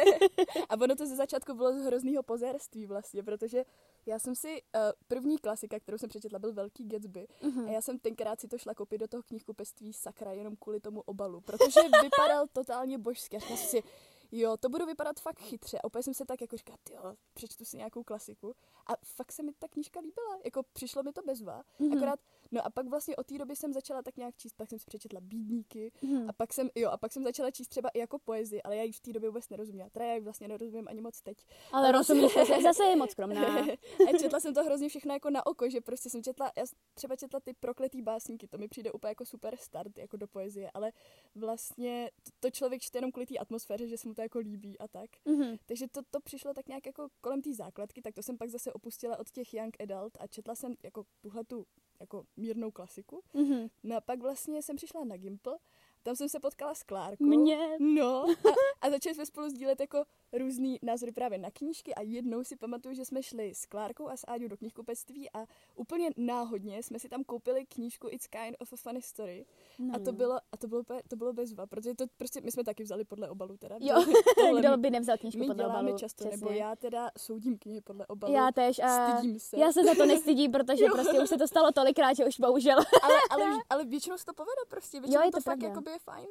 a 0.68 0.74
ono 0.80 0.96
to 0.96 1.06
ze 1.06 1.16
začátku 1.16 1.54
bylo 1.54 1.72
z 1.72 1.84
hroznýho 1.84 2.22
pozérství 2.22 2.86
vlastně, 2.86 3.22
protože 3.22 3.64
já 4.06 4.18
jsem 4.18 4.34
si, 4.34 4.48
uh, 4.48 4.80
první 5.08 5.38
klasika, 5.38 5.80
kterou 5.80 5.98
jsem 5.98 6.08
přečetla, 6.08 6.38
byl 6.38 6.52
Velký 6.52 6.88
Gatsby. 6.88 7.26
Mhm. 7.42 7.68
A 7.68 7.70
já 7.70 7.80
jsem 7.80 7.98
tenkrát 7.98 8.40
si 8.40 8.48
to 8.48 8.58
šla 8.58 8.74
koupit 8.74 8.98
do 8.98 9.08
toho 9.08 9.22
knihkupectví 9.22 9.92
sakra 9.92 10.32
jenom 10.32 10.56
kvůli 10.56 10.80
tomu 10.80 11.00
obalu, 11.00 11.40
protože 11.40 11.80
vypadal 12.02 12.46
totálně 12.52 12.98
božsky. 12.98 13.36
A 13.36 13.40
říkala 13.40 13.56
jsem 13.56 13.56
si, 13.56 13.82
jo, 14.32 14.56
to 14.56 14.68
budu 14.68 14.86
vypadat 14.86 15.20
fakt 15.20 15.40
chytře. 15.40 15.78
A 15.78 15.84
úplně 15.84 16.02
jsem 16.02 16.14
se 16.14 16.24
tak 16.24 16.40
jako 16.40 16.56
říkala, 16.56 16.78
jo, 16.90 17.14
přečtu 17.34 17.64
si 17.64 17.76
nějakou 17.76 18.04
klasiku. 18.04 18.54
A 18.86 18.92
fakt 19.04 19.32
se 19.32 19.42
mi 19.42 19.52
ta 19.58 19.68
knížka 19.68 20.00
líbila, 20.00 20.38
jako 20.44 20.62
přišlo 20.72 21.02
mi 21.02 21.12
to 21.12 21.22
bezva. 21.22 21.62
Mhm. 21.78 21.96
Akorát, 21.96 22.20
no 22.52 22.66
a 22.66 22.70
pak 22.70 22.86
vlastně 22.88 23.16
od 23.16 23.26
té 23.26 23.38
doby 23.38 23.56
jsem 23.56 23.72
začala 23.72 24.02
tak 24.02 24.16
nějak 24.16 24.36
číst, 24.36 24.52
pak 24.56 24.68
jsem 24.68 24.78
si 24.78 24.84
přečetla 24.86 25.20
Bídníky, 25.20 25.92
Mhm. 26.02 26.30
a 26.30 26.32
pak 26.32 26.52
jsem, 26.52 26.70
jo, 26.74 26.90
a 26.90 26.96
pak 26.96 27.12
jsem 27.12 27.24
začala 27.24 27.50
číst 27.50 27.68
třeba 27.68 27.88
i 27.88 27.98
jako 27.98 28.18
poezii, 28.18 28.62
ale 28.62 28.76
já 28.76 28.82
ji 28.82 28.92
v 28.92 29.00
té 29.00 29.12
době 29.12 29.28
vůbec 29.28 29.48
nerozuměla. 29.48 29.90
Teda 29.90 30.04
já 30.06 30.14
ji 30.14 30.20
vlastně 30.20 30.48
nerozumím 30.48 30.88
ani 30.88 31.00
moc 31.00 31.20
teď. 31.22 31.36
Ale 31.72 31.92
rozumíš, 31.92 32.34
zase, 32.34 32.62
zase 32.62 32.84
je 32.84 32.96
moc 32.96 33.10
skromná. 33.10 33.58
a 34.08 34.18
četla 34.18 34.40
jsem 34.40 34.54
to 34.54 34.64
hrozně 34.64 34.88
všechno 34.88 35.14
jako 35.14 35.30
na 35.30 35.46
oko, 35.46 35.70
že 35.70 35.80
prostě 35.80 36.10
jsem 36.10 36.22
četla, 36.22 36.52
já 36.56 36.64
třeba 36.94 37.16
četla 37.16 37.40
ty 37.40 37.52
prokletý 37.60 38.02
básníky, 38.02 38.48
to 38.48 38.58
mi 38.58 38.68
přijde 38.68 38.92
úplně 38.92 39.10
jako 39.10 39.24
super 39.26 39.56
start 39.56 39.98
jako 39.98 40.16
do 40.16 40.26
poezie, 40.28 40.70
ale 40.74 40.92
vlastně 41.34 42.10
to, 42.22 42.30
to 42.40 42.50
člověk 42.50 42.82
čte 42.82 42.98
jenom 42.98 43.12
kvůli 43.12 43.26
té 43.26 43.38
atmosféře, 43.38 43.88
že 43.88 43.96
se 43.98 44.08
mu 44.08 44.14
to 44.14 44.22
jako 44.22 44.38
líbí 44.38 44.78
a 44.78 44.88
tak. 44.88 45.10
Mhm. 45.24 45.56
Takže 45.66 45.86
to, 45.88 46.00
to 46.10 46.20
přišlo 46.20 46.54
tak 46.54 46.68
nějak 46.68 46.86
jako 46.86 47.08
kolem 47.20 47.42
té 47.42 47.54
základky, 47.54 48.02
tak 48.02 48.14
to 48.14 48.22
jsem 48.22 48.38
pak 48.38 48.50
zase 48.50 48.72
opustila 48.72 49.18
od 49.18 49.30
těch 49.30 49.54
young 49.54 49.76
adult 49.80 50.16
a 50.20 50.26
četla 50.26 50.54
jsem 50.54 50.74
jako 50.82 51.04
tuhle 51.20 51.44
tu 51.44 51.66
jako 52.00 52.24
mírnou 52.36 52.70
klasiku. 52.70 53.22
Mhm. 53.34 53.68
No 53.82 53.96
a 53.96 54.00
pak 54.00 54.20
vlastně 54.20 54.62
jsem 54.62 54.76
přišla 54.76 55.04
na 55.04 55.16
Gimple, 55.16 55.58
tam 56.02 56.16
jsem 56.16 56.28
se 56.28 56.40
potkala 56.40 56.74
s 56.74 56.82
Klárkou. 56.82 57.24
Mě. 57.24 57.58
No 57.80 58.24
a, 58.50 58.86
a 58.86 58.90
začali 58.90 59.14
jsme 59.14 59.26
spolu 59.26 59.48
sdílet 59.48 59.80
jako 59.80 60.04
různý 60.38 60.78
názory 60.82 61.12
právě 61.12 61.38
na 61.38 61.50
knížky 61.50 61.94
a 61.94 62.02
jednou 62.02 62.44
si 62.44 62.56
pamatuju, 62.56 62.94
že 62.94 63.04
jsme 63.04 63.22
šli 63.22 63.54
s 63.54 63.66
Klárkou 63.66 64.08
a 64.08 64.16
s 64.16 64.24
Áďou 64.28 64.48
do 64.48 64.56
knihkupectví 64.56 65.30
a 65.30 65.46
úplně 65.76 66.10
náhodně 66.16 66.82
jsme 66.82 66.98
si 66.98 67.08
tam 67.08 67.24
koupili 67.24 67.66
knížku 67.66 68.08
It's 68.10 68.26
Kind 68.26 68.56
of 68.60 68.72
a 68.72 68.76
Funny 68.76 69.02
Story 69.02 69.46
No. 69.78 69.94
a 69.96 69.98
to 69.98 70.12
bylo, 70.12 70.34
a 70.52 70.56
to 70.56 70.68
bylo, 70.68 70.82
to 71.08 71.16
bylo 71.16 71.32
bezva, 71.32 71.66
protože 71.66 71.94
to 71.94 72.04
prostě, 72.16 72.40
my 72.40 72.50
jsme 72.50 72.64
taky 72.64 72.82
vzali 72.82 73.04
podle 73.04 73.28
obalu 73.30 73.56
teda. 73.56 73.76
Jo, 73.80 74.04
kdo 74.58 74.70
my- 74.70 74.76
by 74.76 74.90
nevzal 74.90 75.16
knížku 75.18 75.38
my 75.38 75.46
podle 75.46 75.64
děláme 75.64 75.80
obalu. 75.80 75.98
často, 75.98 76.24
přesně. 76.24 76.46
nebo 76.46 76.58
já 76.58 76.76
teda 76.76 77.10
soudím 77.18 77.58
knihy 77.58 77.80
podle 77.80 78.06
obalu. 78.06 78.32
Já 78.32 78.52
tež 78.52 78.78
a 78.78 79.18
Stydím 79.18 79.38
se. 79.38 79.58
já 79.60 79.72
se 79.72 79.84
za 79.84 79.94
to 79.94 80.06
nestydím, 80.06 80.52
protože 80.52 80.84
Jo. 80.84 80.90
prostě 80.92 81.20
už 81.20 81.28
se 81.28 81.38
to 81.38 81.46
stalo 81.48 81.72
tolikrát, 81.72 82.12
že 82.16 82.26
už 82.26 82.40
bohužel. 82.40 82.78
ale, 83.02 83.14
ale, 83.30 83.44
ale 83.70 83.84
většinou 83.84 84.18
se 84.18 84.24
to 84.24 84.32
povede 84.34 84.60
prostě, 84.68 85.00
většinou 85.00 85.20
Jo, 85.20 85.26
je 85.26 85.30
to, 85.32 85.36
to 85.38 85.42
fakt 85.42 85.58
pravda. 85.58 85.80
Jakoby 85.90 85.94
je 85.94 85.98
fajn. 85.98 86.28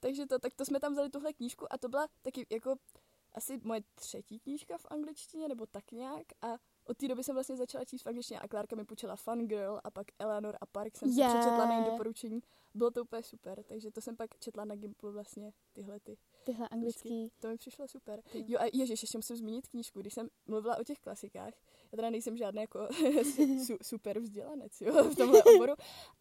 Takže 0.00 0.26
to, 0.26 0.38
tak 0.38 0.54
to 0.54 0.64
jsme 0.64 0.80
tam 0.80 0.92
vzali 0.92 1.10
tuhle 1.10 1.32
knížku 1.32 1.72
a 1.72 1.78
to 1.78 1.88
byla 1.88 2.08
taky 2.22 2.46
jako 2.50 2.74
asi 3.34 3.60
moje 3.64 3.80
třetí 3.94 4.40
knížka 4.40 4.78
v 4.78 4.86
angličtině, 4.90 5.48
nebo 5.48 5.66
tak 5.66 5.92
nějak 5.92 6.26
a 6.42 6.46
od 6.84 6.96
té 6.96 7.08
doby 7.08 7.24
jsem 7.24 7.34
vlastně 7.34 7.56
začala 7.56 7.84
číst 7.84 8.02
v 8.02 8.06
angličtině 8.06 8.40
a 8.40 8.48
Klárka 8.48 8.76
mi 8.76 8.84
půjčila 8.84 9.16
Fun 9.16 9.46
Girl 9.46 9.80
a 9.84 9.90
pak 9.90 10.06
Eleanor 10.18 10.56
a 10.60 10.66
Park 10.66 10.96
jsem 10.96 11.12
si 11.12 11.20
Je. 11.20 11.28
přečetla 11.28 11.66
na 11.66 11.76
její 11.76 11.84
doporučení. 11.84 12.42
Bylo 12.74 12.90
to 12.90 13.02
úplně 13.02 13.22
super, 13.22 13.62
takže 13.62 13.90
to 13.90 14.00
jsem 14.00 14.16
pak 14.16 14.38
četla 14.38 14.64
na 14.64 14.74
Gimplu 14.74 15.12
vlastně 15.12 15.52
tyhle 15.72 16.00
ty. 16.00 16.16
Tyhle 16.44 16.68
anglický. 16.68 17.32
To 17.38 17.48
mi 17.48 17.56
přišlo 17.56 17.88
super. 17.88 18.22
Ty. 18.32 18.44
Jo 18.48 18.58
a 18.60 18.64
ježiš, 18.72 19.02
ještě 19.02 19.18
musím 19.18 19.36
zmínit 19.36 19.68
knížku, 19.68 20.00
když 20.00 20.14
jsem 20.14 20.28
mluvila 20.46 20.76
o 20.76 20.84
těch 20.84 20.98
klasikách. 20.98 21.52
Já 21.92 21.96
teda 21.96 22.10
nejsem 22.10 22.36
žádný 22.36 22.60
jako 22.60 22.88
su, 23.66 23.76
super 23.82 24.20
vzdělanec 24.20 24.80
jo, 24.80 25.04
v 25.04 25.16
tomhle 25.16 25.42
oboru, 25.54 25.72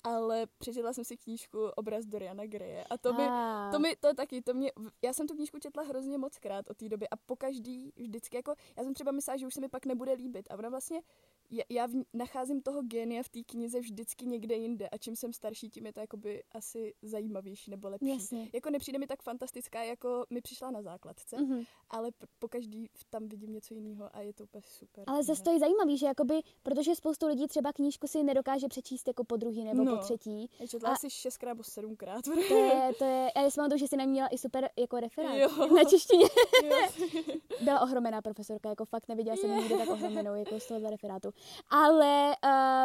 ale 0.03 0.47
přečetla 0.57 0.93
jsem 0.93 1.03
si 1.03 1.17
knížku 1.17 1.59
Obraz 1.75 2.05
Doriana 2.05 2.45
Greje 2.45 2.83
a 2.83 2.97
to 2.97 3.13
mi, 3.13 3.23
A. 3.29 3.69
to 3.71 3.79
mi, 3.79 3.95
to 3.95 4.13
taky, 4.13 4.41
to 4.41 4.53
mě, 4.53 4.71
já 5.01 5.13
jsem 5.13 5.27
tu 5.27 5.35
knížku 5.35 5.59
četla 5.59 5.83
hrozně 5.83 6.17
moc 6.17 6.37
krát 6.37 6.69
od 6.69 6.77
té 6.77 6.89
doby 6.89 7.09
a 7.09 7.15
po 7.15 7.35
každý 7.35 7.93
vždycky 7.95 8.37
jako, 8.37 8.55
já 8.77 8.83
jsem 8.83 8.93
třeba 8.93 9.11
myslela, 9.11 9.37
že 9.37 9.47
už 9.47 9.53
se 9.53 9.61
mi 9.61 9.69
pak 9.69 9.85
nebude 9.85 10.13
líbit 10.13 10.47
a 10.51 10.55
ona 10.57 10.69
vlastně, 10.69 11.01
já, 11.49 11.63
já 11.69 11.87
v, 11.87 11.91
nacházím 12.13 12.61
toho 12.61 12.81
génia 12.81 13.23
v 13.23 13.29
té 13.29 13.39
knize 13.43 13.79
vždycky 13.79 14.25
někde 14.25 14.55
jinde 14.55 14.89
a 14.89 14.97
čím 14.97 15.15
jsem 15.15 15.33
starší, 15.33 15.69
tím 15.69 15.85
je 15.85 15.93
to 15.93 15.99
jakoby 15.99 16.40
asi 16.51 16.93
zajímavější 17.01 17.71
nebo 17.71 17.89
lepší. 17.89 18.07
Jasně. 18.07 18.49
Jako 18.53 18.69
nepřijde 18.69 18.99
mi 18.99 19.07
tak 19.07 19.21
fantastická, 19.21 19.83
jako 19.83 20.25
mi 20.29 20.41
přišla 20.41 20.71
na 20.71 20.81
základce, 20.81 21.37
Mhm. 21.41 21.63
ale 21.89 22.09
po 22.39 22.47
každý 22.47 22.89
tam 23.09 23.27
vidím 23.27 23.53
něco 23.53 23.73
jiného 23.73 24.09
a 24.15 24.21
je 24.21 24.33
to 24.33 24.43
úplně 24.43 24.61
super. 24.67 25.03
Ale 25.07 25.23
zase 25.23 25.43
to 25.43 25.51
je 25.51 25.59
zajímavý, 25.59 25.97
že 25.97 26.05
jakoby, 26.05 26.41
protože 26.63 26.95
spoustu 26.95 27.27
lidí 27.27 27.47
třeba 27.47 27.73
knížku 27.73 28.07
si 28.07 28.23
nedokáže 28.23 28.67
přečíst 28.67 29.07
jako 29.07 29.23
po 29.23 29.37
druhý 29.37 29.63
nebo 29.63 29.83
No. 29.83 29.95
po 29.97 30.03
třetí. 30.03 30.49
Já 30.59 30.67
četla 30.67 30.89
a- 30.89 30.93
asi 30.93 31.09
šestkrát 31.09 31.51
nebo 31.53 31.63
sedmkrát. 31.63 32.25
To 32.25 32.55
je, 32.55 32.91
to 32.99 33.05
je, 33.05 33.31
já 33.35 33.49
si 33.49 33.55
pamatuju, 33.55 33.77
že 33.79 33.87
si 33.87 33.97
na 33.97 34.03
ní 34.03 34.11
měla 34.11 34.27
i 34.27 34.37
super 34.37 34.69
jako 34.77 34.99
referát 34.99 35.35
Jo. 35.37 35.67
na 35.75 35.83
češtině. 35.83 36.25
Byla 37.61 37.79
ohromená 37.81 38.21
profesorka, 38.21 38.69
jako 38.69 38.85
fakt 38.85 39.07
neviděla 39.07 39.37
jsem 39.37 39.57
nikdy 39.57 39.77
tak 39.77 39.89
ohromenou 39.89 40.35
jako 40.35 40.59
z 40.59 40.67
tohohle 40.67 40.89
referátu. 40.89 41.29
Ale 41.69 42.35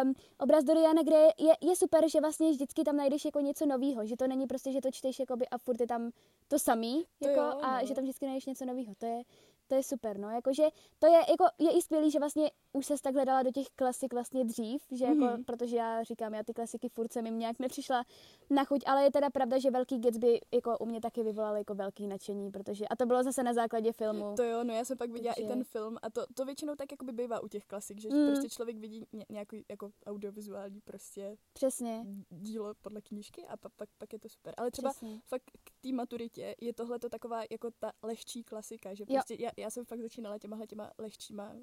um, 0.04 0.14
obraz 0.38 0.64
Doriana 0.64 1.02
Gray 1.02 1.28
je, 1.38 1.52
je 1.60 1.76
super, 1.76 2.08
že 2.10 2.20
vlastně 2.20 2.50
vždycky 2.50 2.84
tam 2.84 2.96
najdeš 2.96 3.24
jako 3.24 3.40
něco 3.46 3.66
nového, 3.66 4.06
že 4.06 4.16
to 4.16 4.26
není 4.26 4.46
prostě, 4.46 4.72
že 4.72 4.80
to 4.80 4.90
čteš 4.90 5.18
jakoby 5.18 5.48
a 5.48 5.58
furt 5.58 5.80
je 5.80 5.86
tam 5.86 6.10
to 6.48 6.58
samý, 6.58 7.04
To 7.22 7.28
jako, 7.28 7.40
jo, 7.40 7.58
a 7.62 7.80
no. 7.80 7.86
že 7.86 7.94
tam 7.94 8.04
vždycky 8.04 8.26
najdeš 8.26 8.46
něco 8.46 8.64
nového. 8.64 8.94
To 8.98 9.06
je, 9.06 9.22
to 9.66 9.74
je 9.74 9.82
super, 9.82 10.18
no, 10.18 10.30
jakože 10.30 10.62
to 10.98 11.06
je, 11.06 11.12
jako, 11.12 11.44
je 11.58 11.70
i 11.78 11.82
skvělý, 11.82 12.10
že 12.10 12.18
vlastně 12.18 12.50
už 12.72 12.86
se 12.86 12.94
tak 13.02 13.14
hledala 13.14 13.42
do 13.42 13.50
těch 13.50 13.66
klasik 13.76 14.12
vlastně 14.12 14.44
dřív, 14.44 14.82
že 14.92 15.04
jako, 15.04 15.16
Mhm. 15.24 15.44
protože 15.44 15.76
já 15.76 16.02
říkám, 16.02 16.34
já 16.34 16.42
ty 16.42 16.54
klasiky 16.54 16.88
furt 16.88 17.12
jsem 17.12 17.26
jim 17.26 17.38
nějak 17.38 17.58
nepřišla 17.58 18.04
na 18.50 18.64
chuť, 18.64 18.82
ale 18.86 19.04
je 19.04 19.12
teda 19.12 19.30
pravda, 19.30 19.58
že 19.58 19.70
Velký 19.70 19.98
Gatsby 19.98 20.40
jako 20.54 20.78
u 20.78 20.86
mě 20.86 21.00
taky 21.00 21.22
vyvolal 21.22 21.56
jako 21.56 21.74
velký 21.74 22.06
nadšení, 22.06 22.50
protože, 22.50 22.88
a 22.88 22.96
to 22.96 23.06
bylo 23.06 23.22
zase 23.22 23.42
na 23.42 23.52
základě 23.54 23.92
filmu. 23.92 24.34
To 24.36 24.42
jo, 24.42 24.64
no 24.64 24.74
já 24.74 24.84
jsem 24.84 24.98
pak 24.98 25.10
viděla 25.10 25.34
Takže- 25.34 25.46
i 25.46 25.52
ten 25.52 25.64
film 25.64 25.96
a 26.02 26.10
to, 26.10 26.26
to 26.34 26.44
většinou 26.44 26.74
tak 26.74 26.90
jakoby 26.92 27.12
bývá 27.12 27.40
u 27.40 27.48
těch 27.48 27.64
klasik, 27.64 28.00
že 28.00 28.08
Mm. 28.08 28.26
prostě 28.26 28.48
člověk 28.48 28.76
vidí 28.76 29.06
ně, 29.12 29.26
nějaký 29.30 29.64
jako 29.70 29.90
audiovizuální 30.06 30.80
prostě 30.80 31.36
Přesně, 31.52 32.06
dílo 32.30 32.74
podle 32.82 33.00
knížky 33.00 33.46
a 33.46 33.56
pa, 33.56 33.68
pak, 33.76 33.88
pak 33.98 34.12
je 34.12 34.18
to 34.18 34.28
super. 34.28 34.54
Ale 34.56 34.70
třeba 34.70 34.90
přesně. 34.90 35.20
fakt 35.26 35.42
k 35.64 35.70
té 35.80 35.92
maturitě 35.92 36.54
je 36.60 36.72
tohle 36.72 36.98
to 36.98 37.08
taková 37.08 37.42
jako 37.50 37.70
ta 37.78 37.92
lehčí 38.02 38.44
klasika, 38.44 38.94
že 38.94 39.02
Jo. 39.08 39.14
prostě 39.14 39.36
já, 39.38 39.50
já 39.56 39.70
jsem 39.70 39.84
fakt 39.84 40.00
začínala 40.00 40.38
těma 40.38 40.66
těma 40.66 40.92
lehčíma 40.98 41.56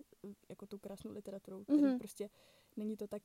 jako 0.49 0.65
tou 0.65 0.77
krásnou 0.77 1.11
literaturou, 1.11 1.65
Mhm. 1.67 1.97
prostě 1.97 2.29
není 2.77 2.97
to 2.97 3.07
tak 3.07 3.21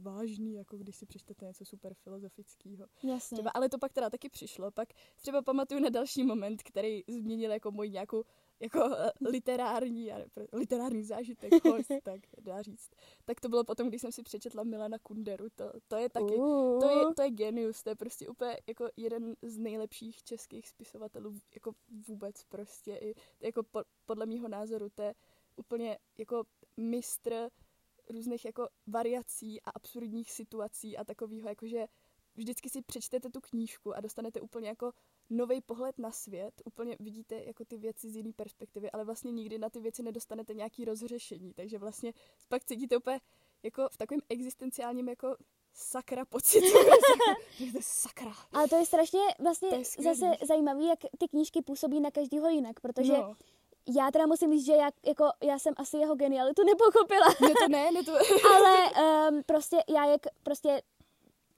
vážný, 0.00 0.54
jako 0.54 0.76
když 0.76 0.96
si 0.96 1.06
přečtete 1.06 1.44
něco 1.46 1.64
super 1.64 1.94
filozofického. 1.94 2.86
Jasně. 3.02 3.36
Třeba, 3.36 3.50
ale 3.50 3.68
to 3.68 3.78
pak 3.78 3.92
teda 3.92 4.10
taky 4.10 4.28
přišlo. 4.28 4.70
Pak 4.70 4.88
třeba 5.16 5.42
pamatuju 5.42 5.80
na 5.80 5.88
další 5.88 6.24
moment, 6.24 6.62
který 6.62 7.02
změnil 7.08 7.50
jako 7.50 7.70
můj 7.70 7.90
nějakou 7.90 8.24
jako 8.60 8.90
eh, 8.98 9.10
literární, 9.28 10.10
literární 10.52 11.04
zážitek, 11.04 11.52
host, 11.64 11.90
tak 12.02 12.20
dá 12.40 12.62
říct. 12.62 12.90
Tak 13.24 13.40
to 13.40 13.48
bylo 13.48 13.64
potom, 13.64 13.88
když 13.88 14.00
jsem 14.00 14.12
si 14.12 14.22
přečetla 14.22 14.64
Milana 14.64 14.98
Kunderu. 14.98 15.46
To, 15.56 15.72
to 15.88 15.96
je 15.96 16.08
taky, 16.08 16.34
Uh. 16.34 16.80
to 16.80 16.88
je, 16.88 17.14
to 17.14 17.22
je 17.22 17.30
genius, 17.30 17.82
to 17.82 17.88
je 17.90 17.96
prostě 17.96 18.28
úplně 18.28 18.58
jako 18.66 18.88
jeden 18.96 19.36
z 19.42 19.58
nejlepších 19.58 20.22
českých 20.22 20.68
spisovatelů 20.68 21.38
jako 21.54 21.72
vůbec 22.08 22.44
prostě. 22.44 22.96
I, 22.96 23.14
jako 23.40 23.62
po, 23.62 23.82
podle 24.06 24.26
mýho 24.26 24.48
názoru 24.48 24.88
to 24.94 25.02
je 25.02 25.14
úplně 25.56 25.98
jako 26.18 26.44
mistr 26.76 27.48
různých 28.10 28.44
jako 28.44 28.68
variací 28.86 29.62
a 29.62 29.70
absurdních 29.70 30.32
situací 30.32 30.96
a 30.96 31.04
takového, 31.04 31.48
jakože 31.48 31.86
vždycky 32.34 32.68
si 32.70 32.82
přečtete 32.82 33.30
tu 33.30 33.40
knížku 33.40 33.96
a 33.96 34.00
dostanete 34.00 34.40
úplně 34.40 34.68
jako 34.68 34.92
nový 35.30 35.60
pohled 35.60 35.98
na 35.98 36.12
svět, 36.12 36.62
úplně 36.64 36.96
vidíte 37.00 37.42
jako 37.44 37.64
ty 37.64 37.76
věci 37.76 38.10
z 38.10 38.16
jiné 38.16 38.32
perspektivy, 38.36 38.90
ale 38.90 39.04
vlastně 39.04 39.32
nikdy 39.32 39.58
na 39.58 39.70
ty 39.70 39.80
věci 39.80 40.02
nedostanete 40.02 40.54
nějaký 40.54 40.84
rozřešení, 40.84 41.54
takže 41.54 41.78
vlastně 41.78 42.12
pak 42.48 42.64
cítíte 42.64 42.96
úplně 42.96 43.20
jako 43.62 43.88
v 43.92 43.96
takovém 43.96 44.20
existenciálním 44.28 45.08
jako 45.08 45.36
sakra 45.74 46.24
pocit. 46.24 46.64
že 46.64 46.72
to 47.72 47.78
je 47.78 47.82
sakra. 47.82 48.32
Ale 48.52 48.68
to 48.68 48.76
je 48.76 48.86
strašně 48.86 49.20
vlastně 49.38 49.68
je 49.68 49.84
zase 49.84 50.26
zajímavý, 50.46 50.86
jak 50.86 50.98
ty 51.18 51.28
knížky 51.28 51.62
působí 51.62 52.00
na 52.00 52.10
každého 52.10 52.48
jinak, 52.48 52.80
protože 52.80 53.12
No. 53.12 53.36
Já 53.96 54.10
teda 54.10 54.26
musím 54.26 54.52
říct, 54.52 54.66
že 54.66 54.72
já, 54.72 54.90
jako, 55.06 55.24
já 55.42 55.58
jsem 55.58 55.74
asi 55.76 55.96
jeho 55.96 56.14
genialitu 56.14 56.62
nepochopila, 56.66 57.26
Ne 57.40 57.48
to 57.48 57.68
ne, 57.68 57.90
ne 57.90 58.04
to... 58.04 58.12
ale 58.54 58.90
um, 59.30 59.42
prostě 59.46 59.76
já 59.88 60.04
jak 60.04 60.20
prostě 60.42 60.82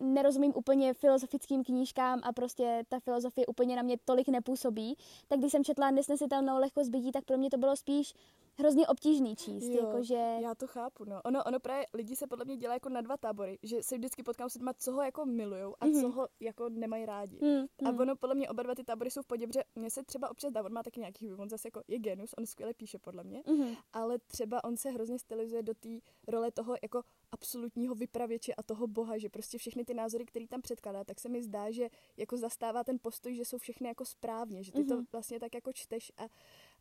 nerozumím 0.02 0.52
úplně 0.56 0.94
filozofickým 0.94 1.64
knížkám 1.64 2.20
a 2.22 2.32
prostě 2.32 2.82
ta 2.88 3.00
filozofie 3.00 3.46
úplně 3.46 3.76
na 3.76 3.82
mě 3.82 3.96
tolik 4.04 4.28
nepůsobí, 4.28 4.96
tak 5.28 5.38
když 5.38 5.52
jsem 5.52 5.64
četla 5.64 5.90
Nesnesitelnou 5.90 6.58
lehkost 6.58 6.90
bytí, 6.90 7.12
tak 7.12 7.24
pro 7.24 7.38
mě 7.38 7.50
to 7.50 7.58
bylo 7.58 7.76
spíš 7.76 8.14
hrozně 8.54 8.86
obtížný 8.86 9.36
číst, 9.36 9.64
Jo, 9.68 9.86
jakože... 9.86 10.14
Já 10.42 10.54
to 10.54 10.66
chápu, 10.66 11.04
no. 11.04 11.22
Ono, 11.24 11.44
ono 11.44 11.60
právě 11.60 11.86
lidi 11.94 12.16
se 12.16 12.26
podle 12.26 12.44
mě 12.44 12.56
dělá 12.56 12.74
jako 12.74 12.88
na 12.88 13.00
dva 13.00 13.16
tábory, 13.16 13.58
že 13.62 13.82
se 13.82 13.96
vždycky 13.98 14.22
potkám 14.22 14.50
s 14.50 14.54
lidmi, 14.54 14.70
co 14.78 14.92
ho 14.92 15.02
jako 15.02 15.26
milujou 15.26 15.74
a 15.80 15.86
Mhm. 15.86 16.00
co 16.00 16.10
ho 16.10 16.28
jako 16.40 16.68
nemají 16.68 17.06
rádi. 17.06 17.38
Hmm, 17.42 17.66
A 17.86 17.88
hmm. 17.90 18.00
ono 18.00 18.16
podle 18.16 18.34
mě 18.34 18.48
oba 18.48 18.62
dva 18.62 18.74
ty 18.74 18.84
tábory 18.84 19.10
jsou 19.10 19.22
v 19.22 19.26
podě, 19.26 19.46
protože 19.46 19.60
mně 19.74 19.90
se 19.90 20.02
třeba 20.04 20.30
občas 20.30 20.52
dá, 20.52 20.62
on 20.64 20.72
má 20.72 20.82
taky 20.82 21.00
nějaký 21.00 21.24
vývoj, 21.24 21.40
on 21.42 21.48
zase 21.48 21.68
jako 21.68 21.82
je 21.88 21.98
genus, 21.98 22.34
on 22.38 22.46
skvěle 22.46 22.74
píše 22.74 22.98
podle 22.98 23.24
mě, 23.24 23.42
Mhm. 23.46 23.74
ale 23.92 24.18
třeba 24.18 24.64
on 24.64 24.76
se 24.76 24.90
hrozně 24.90 25.18
stylizuje 25.18 25.62
do 25.62 25.74
té 25.74 25.88
role 26.28 26.50
toho 26.50 26.74
jako 26.82 27.02
absolutního 27.32 27.94
vypravěče 27.94 28.54
a 28.54 28.62
toho 28.62 28.86
boha, 28.86 29.18
že 29.18 29.28
prostě 29.28 29.58
všechny 29.58 29.84
ty 29.84 29.94
názory, 29.94 30.24
který 30.26 30.48
tam 30.48 30.62
předkládá, 30.62 31.04
tak 31.04 31.20
se 31.20 31.28
mi 31.28 31.42
zdá, 31.42 31.70
že 31.70 31.88
jako 32.16 32.36
zastává 32.36 32.84
ten 32.84 32.98
postoj, 33.02 33.34
že 33.34 33.44
jsou 33.44 33.58
všechny 33.58 33.88
jako 33.88 34.04
správně, 34.04 34.62
že 34.64 34.72
ty 34.72 34.84
to 34.84 34.94
Mhm. 34.94 35.06
vlastně 35.12 35.40
tak 35.40 35.54
jako 35.54 35.72
čteš 35.72 36.12
a, 36.16 36.22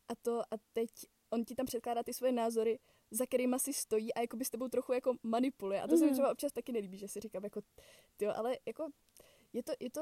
a 0.08 0.14
to 0.22 0.40
a 0.40 0.56
teď 0.72 0.90
on 1.32 1.44
ti 1.44 1.54
tam 1.54 1.66
předkládá 1.66 2.02
ty 2.02 2.12
svoje 2.14 2.32
názory, 2.32 2.78
za 3.10 3.26
kterýma 3.26 3.58
si 3.58 3.72
stojí 3.72 4.14
a 4.14 4.20
jako 4.20 4.36
by 4.36 4.44
s 4.44 4.50
tebou 4.50 4.68
trochu 4.68 4.92
jako 4.92 5.14
manipuluje. 5.22 5.82
A 5.82 5.88
to 5.88 5.96
se 5.96 6.04
mi 6.04 6.06
Mhm. 6.06 6.14
třeba 6.14 6.30
občas 6.32 6.52
taky 6.52 6.72
nelíbí, 6.72 6.98
že 6.98 7.08
si 7.08 7.20
říkám 7.20 7.44
jako, 7.44 7.60
jo, 8.20 8.32
ale 8.36 8.56
jako 8.66 8.88
je 9.52 9.62
to, 9.62 9.72
je 9.80 9.90
to 9.90 10.00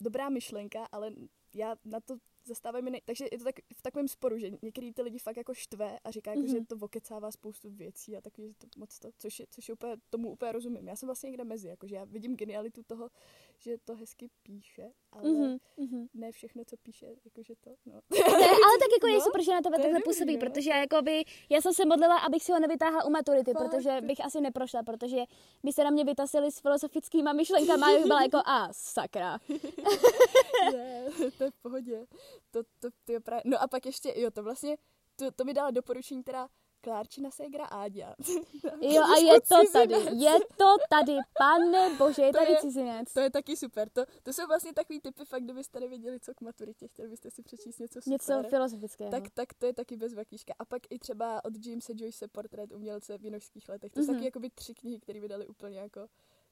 dobrá 0.00 0.28
myšlenka, 0.28 0.88
ale 0.92 1.12
já 1.54 1.76
na 1.84 2.00
to 2.00 2.16
zastávám 2.44 2.86
jiný. 2.86 2.98
Takže 3.04 3.24
je 3.32 3.38
to 3.38 3.44
tak 3.44 3.54
v 3.74 3.82
takovém 3.82 4.08
sporu, 4.08 4.38
že 4.38 4.50
některý 4.62 4.92
ty 4.92 5.02
lidi 5.02 5.18
fakt 5.18 5.36
jako 5.36 5.54
štve 5.54 5.98
a 6.04 6.10
říká, 6.10 6.30
jako, 6.34 6.46
že 6.46 6.56
Mhm. 6.56 6.66
to 6.66 6.76
vokecává 6.76 7.30
spoustu 7.30 7.70
věcí 7.70 8.16
a 8.16 8.20
takový, 8.20 8.48
že 8.48 8.54
to 8.54 8.66
moc 8.76 8.98
to, 8.98 9.08
což 9.18 9.40
je, 9.40 9.46
což 9.50 9.68
je 9.68 9.72
úplně, 9.74 9.96
tomu 10.10 10.30
úplně 10.30 10.52
rozumím. 10.52 10.88
Já 10.88 10.96
jsem 10.96 11.06
vlastně 11.06 11.26
někde 11.30 11.44
mezi, 11.44 11.68
jakože 11.68 11.94
já 11.96 12.04
vidím 12.04 12.36
genialitu 12.36 12.82
toho, 12.82 13.10
že 13.58 13.78
to 13.84 13.94
hezky 13.94 14.28
píše, 14.42 14.92
ale 15.12 15.28
Mhm, 15.30 15.56
mhm. 15.76 16.06
ne 16.14 16.32
všechno, 16.32 16.64
co 16.64 16.76
píše, 16.76 17.06
jakože 17.24 17.54
to, 17.60 17.70
no. 17.86 17.92
Ne, 18.10 18.18
ale 18.46 18.78
tak 18.78 18.88
jako 18.96 19.06
je 19.06 19.14
No, 19.18 19.24
super, 19.24 19.42
že 19.42 19.52
na 19.52 19.60
tebe 19.62 19.76
to 19.76 19.80
je 19.80 19.84
takhle 19.84 19.98
dobrý, 20.00 20.04
působí, 20.04 20.34
no. 20.36 20.40
protože 20.40 20.70
já, 20.70 20.76
jakoby, 20.76 21.24
já 21.50 21.60
jsem 21.60 21.72
se 21.74 21.84
modlila, 21.84 22.18
abych 22.18 22.42
si 22.42 22.52
ho 22.52 22.60
nevytáhla 22.60 23.04
u 23.04 23.10
maturity, 23.10 23.52
Fakt? 23.52 23.70
protože 23.70 24.00
bych 24.00 24.24
asi 24.24 24.40
neprošla, 24.40 24.82
protože 24.82 25.18
by 25.64 25.72
se 25.72 25.84
na 25.84 25.90
mě 25.90 26.04
vytasili 26.04 26.52
s 26.52 26.60
filozofickýma 26.60 27.32
myšlenkama 27.32 27.86
a 27.86 27.94
bych 27.94 28.06
byla 28.06 28.22
jako 28.22 28.36
a 28.44 28.68
sakra. 28.72 29.38
ne, 30.72 31.04
to 31.38 31.44
je 31.44 31.50
v 31.50 31.54
pohodě. 31.62 32.06
To, 32.50 32.62
to, 32.78 32.88
to 33.04 33.20
právě... 33.20 33.42
No 33.46 33.62
a 33.62 33.66
pak 33.68 33.86
ještě, 33.86 34.14
jo, 34.16 34.30
to 34.30 34.42
vlastně, 34.42 34.76
to, 35.16 35.30
to 35.30 35.44
mi 35.44 35.54
dala 35.54 35.70
doporučení 35.70 36.22
teda 36.22 36.48
Klárčina 36.84 37.30
ségra 37.30 37.64
Áďa. 37.64 38.14
Jo 38.80 39.02
a 39.02 39.16
je 39.18 39.40
to 39.40 39.56
tady, 39.72 39.94
je 40.24 40.32
to 40.56 40.64
tady, 40.90 41.16
pane 41.38 41.96
bože, 41.96 42.22
je 42.22 42.32
To 42.32 42.38
tady 42.38 42.52
je- 42.52 42.58
cizinec. 42.60 43.12
To 43.12 43.20
je 43.20 43.30
taky 43.30 43.56
super. 43.56 43.88
To, 43.90 44.04
to 44.22 44.32
jsou 44.32 44.46
vlastně 44.46 44.72
takový 44.72 45.00
typy, 45.00 45.24
fakt 45.24 45.42
kdybyste 45.42 45.80
nevěděli, 45.80 46.20
co 46.20 46.34
k 46.34 46.40
maturitě, 46.40 46.88
chtěli 46.88 47.08
byste 47.08 47.30
si 47.30 47.42
přečíst 47.42 47.78
něco 47.78 48.00
super. 48.02 48.12
Něco 48.12 48.42
filozofického. 48.48 49.10
tak, 49.10 49.30
tak 49.34 49.54
to 49.54 49.66
je 49.66 49.72
taky 49.74 49.96
bezva 49.96 50.24
knížka. 50.24 50.54
A 50.58 50.64
pak 50.64 50.82
i 50.90 50.98
třeba 50.98 51.44
od 51.44 51.66
Jamesa 51.66 51.92
Joyce 51.96 52.28
portrét 52.28 52.72
umělce 52.72 53.18
v 53.18 53.24
jinožských 53.24 53.68
letech. 53.68 53.92
To 53.92 54.00
jsou 54.00 54.06
Mhm. 54.06 54.14
taky 54.16 54.24
jakoby 54.24 54.50
tři 54.50 54.74
knihy, 54.74 55.00
které 55.00 55.20
vydali 55.20 55.46
úplně 55.46 55.78
jako 55.78 56.08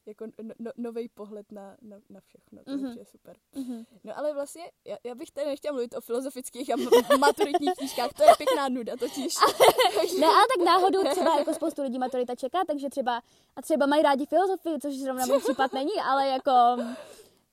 jako 0.07 0.27
no, 0.43 0.55
no, 0.59 0.71
nový 0.77 1.09
pohled 1.09 1.53
na, 1.53 1.77
na, 1.83 1.97
na 2.11 2.21
všechno. 2.21 2.65
To 2.65 2.71
Mhm. 2.71 2.99
je 2.99 3.05
super. 3.05 3.37
Mhm. 3.55 3.85
No 4.05 4.19
ale 4.19 4.35
vlastně, 4.35 4.63
já, 4.85 4.97
já 5.05 5.15
bych 5.15 5.31
tady 5.31 5.47
nechtěla 5.47 5.73
mluvit 5.73 5.95
o 5.97 6.01
filozofických 6.01 6.71
a 6.73 6.77
maturitních 7.19 7.75
knížkách, 7.79 8.13
to 8.13 8.23
je 8.23 8.29
pěkná 8.37 8.69
nuda 8.69 8.97
totiž. 8.97 9.35
Ne, 10.21 10.27
ale 10.27 10.47
tak 10.57 10.65
náhodou 10.67 11.05
třeba 11.11 11.39
jako 11.39 11.55
spoustu 11.55 11.83
lidí 11.83 11.99
maturita 11.99 12.35
čeká, 12.35 12.59
takže 12.67 12.89
třeba, 12.91 13.23
a 13.57 13.63
třeba 13.63 13.87
mají 13.87 14.03
rádi 14.03 14.27
filozofii, 14.27 14.79
což 14.81 14.95
zrovna 14.95 15.27
můj 15.27 15.41
případ 15.41 15.73
není, 15.73 15.93
ale 16.05 16.27
jako, 16.29 16.51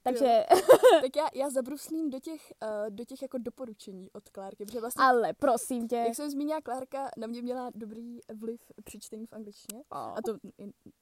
takže, 0.08 0.46
tak 1.02 1.16
já, 1.16 1.28
já 1.34 1.50
zabruslím 1.50 2.10
do 2.10 2.20
těch, 2.20 2.54
uh, 2.64 2.90
do 2.90 3.06
těch 3.06 3.22
jako 3.22 3.38
doporučení 3.38 4.12
od 4.12 4.30
Klárky, 4.30 4.66
protože 4.66 4.80
vlastně 4.80 5.04
ale 5.04 5.34
prosím 5.34 5.88
tě. 5.88 5.96
Jak 5.96 6.16
jsem 6.16 6.30
zmínila, 6.30 6.62
Klárka 6.62 7.10
na 7.18 7.28
mě 7.28 7.42
měla 7.42 7.72
dobrý 7.76 8.20
vliv 8.34 8.72
při 8.84 9.00
čtení 9.00 9.28
v 9.28 9.34
angličtině. 9.34 9.84
A 9.92 10.22
to, 10.22 10.38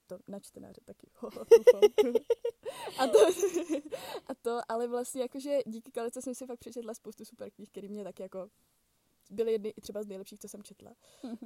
to 0.07 0.17
na 0.27 0.39
čtenáře 0.39 0.81
taky. 0.85 1.07
a, 2.99 3.07
to, 3.07 3.19
a 4.27 4.33
to, 4.41 4.59
ale 4.67 4.87
vlastně 4.87 5.21
jakože 5.21 5.59
díky 5.65 5.91
Klárce 5.91 6.21
jsem 6.21 6.35
si 6.35 6.45
fakt 6.45 6.59
přečetla 6.59 6.93
spoustu 6.93 7.25
super 7.25 7.49
knih, 7.51 7.69
které 7.69 7.87
mě 7.87 8.03
tak 8.03 8.19
jako 8.19 8.49
byly 9.31 9.51
jedny 9.51 9.69
i 9.69 9.81
třeba 9.81 10.03
z 10.03 10.07
nejlepších, 10.07 10.39
co 10.39 10.47
jsem 10.47 10.63
četla. 10.63 10.91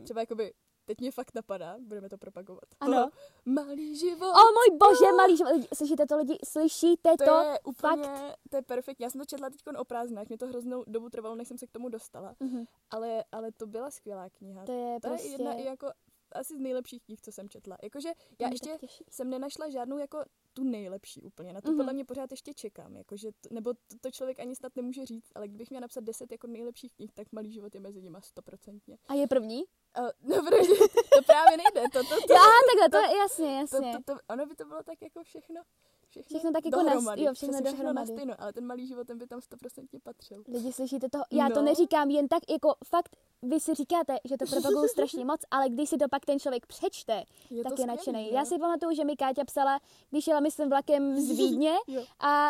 Třeba 0.03 0.21
jakoby, 0.21 0.53
teď 0.89 1.01
mě 1.01 1.11
fakt 1.11 1.35
napadá, 1.35 1.77
budeme 1.79 2.09
to 2.09 2.17
propagovat. 2.17 2.63
Ano. 2.79 3.09
Malý 3.45 3.95
život. 3.95 4.31
O 4.31 4.43
můj 4.51 4.77
bože, 4.77 5.11
malý 5.17 5.37
život. 5.37 5.51
Slyšíte 5.73 6.05
to 6.05 6.17
lidi? 6.17 6.37
Slyšíte 6.45 7.09
to? 7.17 7.25
to 7.25 7.39
je 7.41 7.59
úplně, 7.65 8.03
fakt. 8.03 8.35
to 8.49 8.55
je 8.55 8.61
perfektní. 8.61 9.03
Já 9.03 9.09
jsem 9.09 9.19
to 9.21 9.25
četla 9.25 9.49
teď 9.49 9.61
o 9.77 9.85
prázdninách, 9.85 10.27
mě 10.27 10.37
to 10.37 10.47
hroznou 10.47 10.83
dobu 10.87 11.09
trvalo, 11.09 11.35
než 11.35 11.47
jsem 11.47 11.57
se 11.57 11.67
k 11.67 11.71
tomu 11.71 11.89
dostala. 11.89 12.35
Mhm. 12.39 12.65
Ale, 12.89 13.23
ale 13.31 13.51
to 13.51 13.67
byla 13.67 13.91
skvělá 13.91 14.29
kniha. 14.29 14.65
To 14.65 14.71
je 14.71 14.99
To 14.99 15.07
je 15.07 15.11
prostě... 15.13 15.27
jedna 15.29 15.53
i 15.53 15.63
jako 15.63 15.91
asi 16.31 16.57
z 16.57 16.59
nejlepších 16.59 17.03
knih, 17.03 17.21
co 17.21 17.31
jsem 17.31 17.49
četla. 17.49 17.77
Jakože 17.83 18.09
já 18.39 18.47
mě 18.47 18.53
ještě 18.53 18.77
jsem 19.09 19.29
nenašla 19.29 19.69
žádnou 19.69 19.97
jako 19.97 20.23
tu 20.53 20.63
nejlepší 20.63 21.21
úplně. 21.21 21.53
Na 21.53 21.61
to 21.61 21.69
Mhm. 21.69 21.77
podle 21.77 21.93
mě 21.93 22.05
pořád 22.05 22.31
ještě 22.31 22.53
čekám. 22.53 22.95
Jakože 22.95 23.31
to, 23.41 23.49
nebo 23.51 23.73
to, 23.73 23.79
to, 24.01 24.11
člověk 24.11 24.39
ani 24.39 24.55
snad 24.55 24.75
nemůže 24.75 25.05
říct, 25.05 25.31
ale 25.35 25.47
kdybych 25.47 25.69
měla 25.69 25.81
napsat 25.81 26.03
10 26.03 26.31
jako 26.31 26.47
nejlepších 26.47 26.93
knih, 26.93 27.11
tak 27.13 27.27
Malý 27.31 27.51
život 27.51 27.75
je 27.75 27.81
mezi 27.81 28.01
nimi 28.01 28.17
stoprocentně. 28.21 28.97
A 29.07 29.13
je 29.13 29.27
první? 29.27 29.63
Uh, 29.99 30.09
no, 30.23 30.43
protože 30.45 30.73
to 31.15 31.21
právě 31.25 31.57
nejde. 31.57 31.81
To, 31.93 31.99
to, 32.03 32.09
to, 32.09 32.33
Jo, 32.33 32.39
aha, 32.39 32.51
takhle, 32.69 32.89
to 32.89 33.11
je 33.11 33.17
jasně, 33.17 33.45
to, 33.69 33.75
jasně. 33.75 33.99
to, 34.05 34.13
to, 34.13 34.19
ono 34.29 34.45
by 34.45 34.55
to 34.55 34.65
bylo 34.65 34.83
tak 34.83 35.01
jako 35.01 35.23
všechno. 35.23 35.61
Všechno, 36.09 36.27
Všechno 36.37 36.51
tak 36.51 36.65
jako 36.65 36.77
na- 36.77 36.83
dohromady. 36.83 37.23
jo, 37.23 37.33
všechno 37.33 37.53
všechno 37.53 37.71
na 37.71 37.73
dohromady. 37.93 38.13
stejno, 38.13 38.33
ale 38.39 38.53
ten 38.53 38.65
malý 38.65 38.87
život 38.87 39.07
ten 39.07 39.17
by 39.17 39.27
tam 39.27 39.41
stoprocentně 39.41 39.99
patřil. 39.99 40.43
Lidi, 40.47 40.73
slyšíte 40.73 41.09
to? 41.09 41.19
Já 41.31 41.49
to 41.49 41.55
No. 41.55 41.61
neříkám 41.61 42.09
jen 42.09 42.27
tak, 42.27 42.43
jako 42.49 42.75
fakt, 42.87 43.15
vy 43.41 43.59
si 43.59 43.73
říkáte, 43.75 44.17
že 44.25 44.37
to 44.37 44.45
propagují 44.45 44.89
strašně 44.89 45.25
moc, 45.25 45.41
ale 45.51 45.69
když 45.69 45.89
si 45.89 45.97
to 45.97 46.05
pak 46.09 46.25
ten 46.25 46.39
člověk 46.39 46.65
přečte, 46.65 47.23
Je 47.49 47.63
tak 47.63 47.73
to 47.75 47.81
je 47.81 47.87
nadšený. 47.87 48.31
no. 48.31 48.37
Já 48.37 48.45
si 48.45 48.59
pamatuju, 48.59 48.95
že 48.95 49.03
mi 49.05 49.15
Káťa 49.15 49.43
psala, 49.45 49.79
když 50.09 50.27
jela, 50.27 50.39
myslím, 50.39 50.69
vlakem 50.69 51.19
z 51.21 51.29
Vídně 51.37 51.73
a 52.19 52.49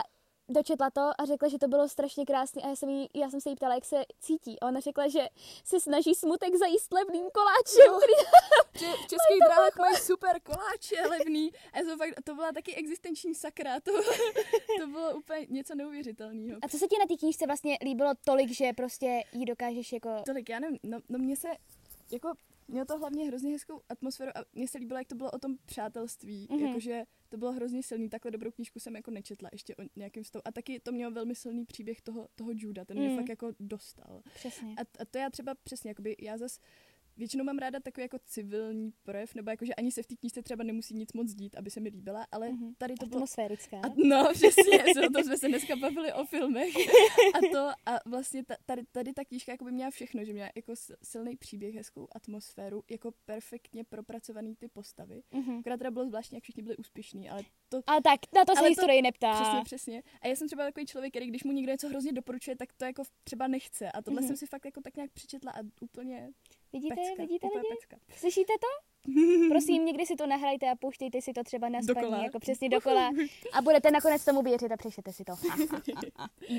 dočetla 0.49 0.89
to 0.89 1.01
a 1.17 1.25
řekla, 1.25 1.47
že 1.47 1.59
to 1.59 1.67
bylo 1.67 1.89
strašně 1.89 2.25
krásné 2.25 2.61
a 2.61 2.67
já 2.67 2.75
jsem, 2.75 2.89
jí, 2.89 3.09
já 3.13 3.29
jsem 3.29 3.41
se 3.41 3.49
jí 3.49 3.55
ptala, 3.55 3.75
jak 3.75 3.85
se 3.85 4.03
cítí. 4.19 4.59
A 4.59 4.67
ona 4.67 4.79
řekla, 4.79 5.07
že 5.07 5.27
se 5.63 5.79
snaží 5.79 6.15
smutek 6.15 6.55
zajíst 6.55 6.93
levným 6.93 7.25
koláčem, 7.33 7.85
Jo. 7.87 7.97
který 7.97 8.13
Že 8.79 8.85
v 8.85 9.07
českých 9.07 9.39
dráhách 9.45 9.77
mají 9.77 9.95
super 9.95 10.39
koláče 10.39 11.09
levný. 11.09 11.51
A 11.73 11.79
to, 11.83 11.97
fakt, 11.97 12.13
to 12.23 12.35
byla 12.35 12.51
taky 12.51 12.75
existenční 12.75 13.35
sakra. 13.35 13.79
To, 13.79 13.91
to 14.79 14.87
bylo 14.87 15.15
úplně 15.15 15.45
něco 15.49 15.75
neuvěřitelného. 15.75 16.59
A 16.61 16.67
co 16.67 16.77
se 16.77 16.87
ti 16.87 16.95
na 16.99 17.05
té 17.05 17.17
knížce 17.17 17.45
vlastně 17.45 17.77
líbilo 17.83 18.11
tolik, 18.25 18.51
že 18.51 18.73
prostě 18.73 19.23
jí 19.33 19.45
dokážeš 19.45 19.93
jako... 19.93 20.09
Tolik, 20.25 20.49
já 20.49 20.59
nevím, 20.59 20.79
no, 20.83 20.99
no 21.09 21.19
mně 21.19 21.35
se, 21.35 21.47
jako, 22.11 22.33
mělo 22.69 22.85
to 22.85 22.97
hlavně 22.97 23.25
hrozně 23.27 23.51
hezkou 23.51 23.81
atmosféru 23.89 24.31
a 24.37 24.45
mně 24.53 24.67
se 24.67 24.77
líbilo, 24.77 24.97
jak 24.99 25.07
to 25.07 25.15
bylo 25.15 25.31
o 25.31 25.39
tom 25.39 25.57
přátelství, 25.65 26.47
Mhm. 26.49 26.59
mm-hmm. 26.59 26.67
jakože 26.67 27.03
to 27.29 27.37
bylo 27.37 27.51
hrozně 27.51 27.83
silný, 27.83 28.09
takhle 28.09 28.31
dobrou 28.31 28.51
knížku 28.51 28.79
jsem 28.79 28.95
jako 28.95 29.11
nečetla 29.11 29.49
ještě 29.51 29.75
o 29.75 29.79
nějakým 29.95 30.23
vztahu. 30.23 30.41
A 30.47 30.51
taky 30.51 30.79
to 30.79 30.91
mělo 30.91 31.11
velmi 31.11 31.35
silný 31.35 31.65
příběh 31.65 32.01
toho, 32.01 32.27
toho 32.35 32.51
Juda, 32.53 32.85
ten 32.85 32.97
mě 32.99 33.09
Mm. 33.09 33.15
fakt 33.17 33.29
jako 33.29 33.51
dostal. 33.59 34.21
Přesně. 34.35 34.75
A, 34.77 34.81
a 35.01 35.05
to 35.05 35.17
já 35.17 35.29
třeba 35.29 35.55
přesně, 35.55 35.89
jakoby 35.91 36.15
já 36.21 36.37
zas 36.37 36.59
většinou 37.19 37.43
mám 37.43 37.57
ráda 37.57 37.79
takový 37.79 38.03
jako 38.03 38.17
civilní 38.25 38.91
projev, 39.03 39.35
nebo 39.35 39.49
jakože 39.51 39.73
ani 39.75 39.91
se 39.91 40.03
v 40.03 40.07
té 40.07 40.15
knížce 40.15 40.41
třeba 40.43 40.63
nemusí 40.63 40.93
nic 40.93 41.13
moc 41.13 41.33
dít, 41.33 41.55
aby 41.57 41.69
se 41.69 41.79
mi 41.79 41.89
líbila, 41.89 42.25
ale 42.31 42.49
Mhm. 42.49 42.73
tady 42.77 42.93
to 42.95 43.05
bylo 43.05 43.17
Atmosférická. 43.17 43.77
a, 43.77 43.93
no, 44.05 44.27
přesně, 44.33 44.83
o 45.07 45.11
tom 45.13 45.23
jsme 45.23 45.37
se 45.37 45.47
dneska 45.47 45.75
bavili 45.75 46.13
o 46.13 46.25
filmech. 46.25 46.73
A 47.35 47.39
to, 47.51 47.69
a 47.85 47.99
vlastně 48.05 48.45
ta, 48.45 48.55
tady, 48.65 48.83
tady 48.91 49.13
ta 49.13 49.25
knížka 49.25 49.51
jako 49.51 49.65
by 49.65 49.71
měla 49.71 49.91
všechno, 49.91 50.23
že 50.25 50.33
měla 50.33 50.49
jako 50.55 50.73
silný 51.03 51.35
příběh, 51.35 51.75
hezkou 51.75 52.07
atmosféru, 52.15 52.83
jako 52.89 53.11
perfektně 53.25 53.83
propracovaný 53.83 54.55
ty 54.55 54.67
postavy. 54.67 55.23
Mhm. 55.31 55.59
Akorát 55.59 55.77
teda 55.77 55.91
bylo 55.91 56.05
zvláštní, 56.05 56.35
jak 56.35 56.43
všichni 56.43 56.63
byli 56.63 56.77
úspěšní, 56.77 57.29
ale 57.29 57.43
to 57.69 57.81
Ale 57.87 58.01
tak, 58.01 58.19
na 58.35 58.45
to 58.45 58.55
se 58.55 58.67
historii 58.67 59.01
neptá. 59.01 59.33
přesně, 59.33 59.61
přesně. 59.63 60.03
A 60.21 60.27
já 60.27 60.35
jsem 60.35 60.47
třeba 60.47 60.65
takový 60.65 60.85
člověk, 60.85 61.13
který 61.13 61.27
když 61.27 61.43
mu 61.43 61.51
někdo 61.51 61.71
něco 61.71 61.87
hrozně 61.89 62.11
doporučuje, 62.13 62.55
tak 62.55 62.73
to 62.73 62.85
jako 62.85 63.03
třeba 63.23 63.47
nechce. 63.47 63.91
A 63.91 64.01
tohle 64.01 64.21
Mhm. 64.21 64.27
jsem 64.27 64.37
si 64.37 64.45
fakt 64.45 64.65
jako 64.65 64.81
tak 64.81 64.95
nějak 64.95 65.11
přečetla 65.11 65.51
a 65.51 65.59
úplně 65.81 66.29
Vidíte, 66.73 66.95
pecka, 66.95 67.21
vidíte 67.21 67.47
lidi? 67.47 67.67
pecka. 67.79 67.97
Slyšíte 68.17 68.53
to? 68.61 68.89
Prosím, 69.49 69.85
někdy 69.85 70.05
si 70.05 70.15
to 70.15 70.27
nahrajte 70.27 70.69
a 70.71 70.75
pouštějte 70.75 71.21
si 71.21 71.33
to 71.33 71.43
třeba 71.43 71.69
na 71.69 71.81
spaní, 71.81 72.23
jako 72.23 72.39
přesně 72.39 72.69
dokola 72.69 73.11
a 73.53 73.61
budete 73.61 73.91
nakonec 73.91 74.25
tomu 74.25 74.41
věřit 74.41 74.71
a 74.71 74.77
přečtete 74.77 75.13
si 75.13 75.23
to. 75.23 75.33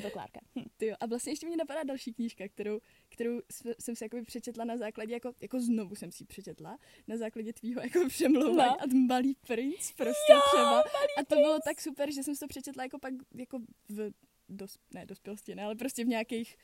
To 0.03 0.11
Klárka. 0.11 0.41
Hm. 0.59 0.65
Ty 0.77 0.87
jo, 0.87 0.95
a 1.01 1.07
vlastně 1.07 1.33
ještě 1.33 1.47
mě 1.47 1.57
napadá 1.57 1.83
další 1.83 2.13
knížka, 2.15 2.49
kterou, 2.49 2.81
kterou 3.09 3.41
jsem 3.81 3.97
si 3.97 4.05
jakoby 4.05 4.23
přečetla 4.23 4.65
na 4.65 4.77
základě, 4.77 5.15
jako, 5.15 5.33
jako 5.41 5.61
znovu 5.61 5.95
jsem 5.95 6.13
si 6.13 6.23
ji 6.23 6.27
přečetla, 6.27 6.79
na 7.09 7.17
základě 7.17 7.53
tvýho 7.53 7.81
jako 7.81 8.09
přemlouvání 8.09 8.57
No. 8.57 8.83
a 8.83 8.87
Malý 9.07 9.35
princ 9.47 9.93
prostě 9.93 10.33
třeba. 10.53 10.81
A 11.19 11.25
to 11.29 11.35
bylo 11.35 11.59
tak 11.65 11.81
super, 11.81 12.13
že 12.13 12.23
jsem 12.23 12.35
si 12.35 12.41
to 12.41 12.47
přečetla 12.49 12.83
jako 12.83 12.99
pak 12.99 13.15
jako 13.35 13.59
v 13.89 14.11
dos, 14.49 14.79
ne, 14.95 15.07
dospělosti, 15.07 15.55
ne, 15.55 15.65
ale 15.65 15.75
prostě 15.75 16.05
v 16.05 16.09
nějakých 16.09 16.57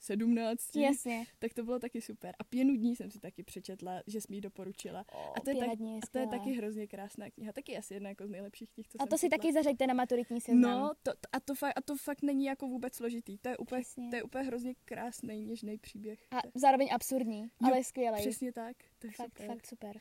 sedmnácti, 0.00 0.80
Jasně. 0.80 1.24
tak 1.38 1.54
to 1.54 1.62
bylo 1.64 1.78
taky 1.78 2.00
super. 2.00 2.34
A 2.38 2.44
Pěnu 2.44 2.76
dní 2.76 2.96
jsem 2.96 3.10
si 3.10 3.20
taky 3.20 3.42
přečetla, 3.42 4.02
že 4.06 4.20
jsi 4.20 4.26
mi 4.30 4.36
ji 4.36 4.40
doporučila. 4.40 5.04
O, 5.12 5.32
A 5.36 5.40
to, 5.40 5.50
je 5.50 5.56
tak, 5.56 5.80
je 5.80 5.96
a 6.02 6.06
to 6.10 6.18
je 6.18 6.26
taky 6.26 6.50
hrozně 6.52 6.86
krásná 6.86 7.30
kniha, 7.30 7.52
taky 7.52 7.76
asi 7.78 7.94
jedna 7.94 8.08
jako 8.08 8.26
z 8.26 8.30
nejlepších 8.30 8.70
knih, 8.70 8.88
co 8.88 8.96
A 8.98 9.02
jsem 9.02 9.08
to 9.08 9.18
si 9.18 9.26
četla. 9.26 9.38
taky 9.38 9.52
zařaďte 9.52 9.86
na 9.86 9.94
maturitní 9.94 10.40
seznam. 10.40 10.80
No, 10.80 10.92
to, 11.02 11.10
a, 11.32 11.40
to 11.40 11.54
fakt, 11.54 11.72
a 11.78 11.80
to 11.82 11.96
fakt 11.96 12.22
není 12.22 12.44
jako 12.44 12.66
vůbec 12.68 12.94
složitý. 12.94 13.38
To 13.38 13.48
je 13.48 13.56
úplně, 13.56 13.80
Přesně. 13.82 14.10
to 14.10 14.16
je 14.16 14.22
úplně 14.22 14.44
hrozně 14.44 14.74
krásný, 14.84 15.44
něžný 15.44 15.78
příběh. 15.78 16.26
A 16.30 16.36
zároveň 16.54 16.88
absurdní, 16.94 17.50
ale 17.64 17.84
skvělej. 17.84 18.20
Přesně 18.20 18.52
tak. 18.52 18.76
To 18.98 19.06
je 19.06 19.12
Fakt, 19.12 19.26
super. 19.38 19.46
fakt 19.46 19.66
super. 19.66 20.00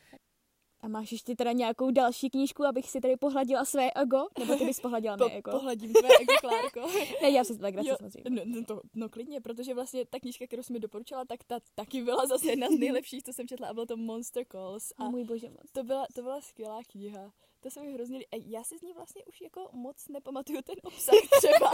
A 0.82 0.88
máš 0.88 1.12
ještě 1.12 1.36
teda 1.36 1.52
nějakou 1.52 1.92
další 1.92 2.30
knížku, 2.30 2.64
abych 2.66 2.90
si 2.90 3.02
tady 3.02 3.18
pohladila 3.18 3.66
své 3.66 3.92
ego? 3.96 4.28
Nebo 4.40 4.56
ty 4.56 4.66
bys 4.66 4.80
pohladila 4.80 5.18
Po, 5.18 5.30
mé 5.30 5.36
ego? 5.38 5.52
pohladím 5.52 5.94
tvé 5.94 6.10
ego, 6.22 6.34
Klárko. 6.42 6.80
Ne, 7.22 7.30
já 7.30 7.44
se 7.44 7.58
tak 7.58 7.74
graci 7.74 7.90
samozřejmě. 8.00 8.30
no, 8.30 8.42
no, 8.46 8.66
to, 8.66 8.82
no 8.94 9.10
klidně, 9.10 9.42
protože 9.42 9.74
vlastně 9.74 10.06
ta 10.06 10.20
knížka, 10.20 10.48
kterou 10.48 10.64
jsi 10.64 10.74
mi 10.74 10.80
doporučila, 10.80 11.26
tak 11.26 11.44
ta 11.44 11.60
taky 11.76 12.04
byla 12.04 12.26
zase 12.26 12.48
jedna 12.50 12.68
z 12.68 12.80
nejlepších, 12.80 13.24
co 13.24 13.34
jsem 13.34 13.48
četla 13.48 13.68
a 13.68 13.74
bylo 13.74 13.86
to 13.86 13.98
Monster 13.98 14.46
Calls. 14.52 14.94
A 14.98 15.10
můj 15.10 15.24
bože 15.24 15.50
moc. 15.50 15.72
to 15.72 15.84
byla, 15.84 16.06
to 16.16 16.22
byla 16.22 16.42
skvělá 16.42 16.80
kniha. 16.92 17.32
To 17.62 17.70
se 17.70 17.82
mi 17.82 17.94
hrozně 17.94 18.18
lí- 18.18 18.26
a 18.32 18.44
Já 18.46 18.64
si 18.64 18.78
z 18.78 18.82
ní 18.82 18.94
vlastně 18.94 19.26
už 19.26 19.42
jako 19.42 19.70
moc 19.74 20.08
nepamatuju 20.08 20.62
ten 20.62 20.76
obsah 20.84 21.16
třeba. 21.38 21.72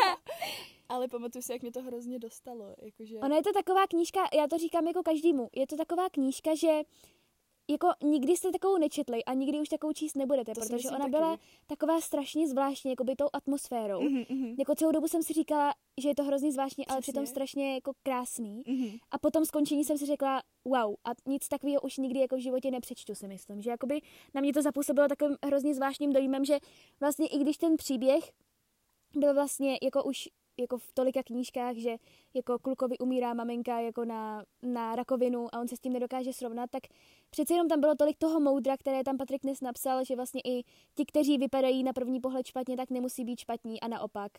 ale 0.90 1.08
pamatuju 1.08 1.42
si, 1.42 1.52
jak 1.52 1.62
mě 1.62 1.72
to 1.72 1.82
hrozně 1.82 2.20
dostalo. 2.20 2.76
Jakože... 2.82 3.18
Ona 3.20 3.36
je 3.36 3.44
to 3.44 3.54
taková 3.54 3.88
knížka, 3.88 4.20
já 4.34 4.48
to 4.48 4.58
říkám 4.58 4.88
jako 4.88 5.04
každému, 5.04 5.50
je 5.56 5.68
to 5.68 5.78
taková 5.78 6.10
knížka, 6.10 6.56
že 6.56 6.82
jako 7.69 7.88
nikdy 8.03 8.38
jste 8.38 8.51
takovou 8.51 8.77
nečetli 8.77 9.24
a 9.24 9.34
nikdy 9.34 9.60
už 9.60 9.69
takovou 9.69 9.93
číst 9.93 10.15
nebudete, 10.15 10.53
To 10.53 10.62
protože 10.62 10.89
ona 10.89 10.98
taky. 11.00 11.12
byla 11.12 11.38
taková 11.67 12.01
strašně 12.01 12.48
zvláštní, 12.48 12.91
jako 12.91 13.03
by 13.03 13.15
tou 13.15 13.27
atmosférou. 13.34 14.01
Mhm, 14.01 14.24
mhm. 14.29 14.55
Jako 14.60 14.75
celou 14.75 14.91
dobu 14.91 15.07
jsem 15.07 15.24
si 15.24 15.34
říkala, 15.34 15.74
že 16.01 16.10
je 16.10 16.15
to 16.15 16.24
hrozně 16.24 16.51
zvláštní, 16.51 16.88
ale 16.88 17.01
Přesně. 17.01 17.12
přitom 17.12 17.25
strašně 17.25 17.74
jako 17.74 17.91
krásný. 18.03 18.63
Mhm. 18.67 18.98
A 19.12 19.17
po 19.19 19.31
tom 19.31 19.45
skončení 19.45 19.84
jsem 19.84 19.98
si 19.98 20.05
řekla, 20.05 20.41
wow, 20.65 20.95
a 21.05 21.10
nic 21.25 21.48
takového 21.48 21.81
už 21.81 21.98
nikdy 21.98 22.19
jako 22.19 22.36
v 22.36 22.39
životě 22.39 22.72
nepřečtu, 22.72 23.15
si 23.15 23.27
myslím. 23.27 23.62
Že 23.62 23.69
jakoby 23.69 24.01
na 24.34 24.41
mě 24.41 24.53
to 24.53 24.62
zapůsobilo 24.62 25.07
takovým 25.07 25.38
hrozně 25.45 25.74
zvláštním 25.75 26.13
dojmem, 26.13 26.45
že 26.45 26.57
vlastně 27.00 27.27
i 27.27 27.38
když 27.39 27.57
ten 27.57 27.77
příběh 27.77 28.31
byl 29.15 29.34
vlastně 29.34 29.77
jako 29.81 30.03
už 30.03 30.29
jako 30.58 30.78
v 30.78 30.92
tolika 30.94 31.24
knížkách, 31.24 31.76
že 31.76 31.96
jako 32.34 32.60
klukovi 32.60 32.98
umírá 32.98 33.34
maminka 33.34 33.80
jako 33.80 34.06
na, 34.06 34.44
na 34.64 34.96
rakovinu 34.96 35.56
a 35.56 35.60
on 35.60 35.68
se 35.68 35.76
s 35.76 35.80
tím 35.80 35.94
nedokáže 35.94 36.34
srovnat, 36.34 36.70
tak 36.72 36.84
přece 37.30 37.54
jenom 37.54 37.68
tam 37.68 37.80
bylo 37.80 37.96
tolik 37.96 38.18
toho 38.18 38.40
moudra, 38.40 38.78
které 38.78 39.04
tam 39.04 39.18
Patrik 39.18 39.44
Nes 39.44 39.62
napsal, 39.62 40.06
že 40.06 40.16
vlastně 40.16 40.42
i 40.46 40.64
ti, 40.96 41.06
kteří 41.06 41.38
vypadají 41.38 41.84
na 41.84 41.94
první 41.94 42.20
pohled 42.20 42.46
špatně, 42.46 42.78
tak 42.78 42.90
nemusí 42.90 43.26
být 43.26 43.40
špatní 43.40 43.82
a 43.82 43.88
naopak. 43.88 44.32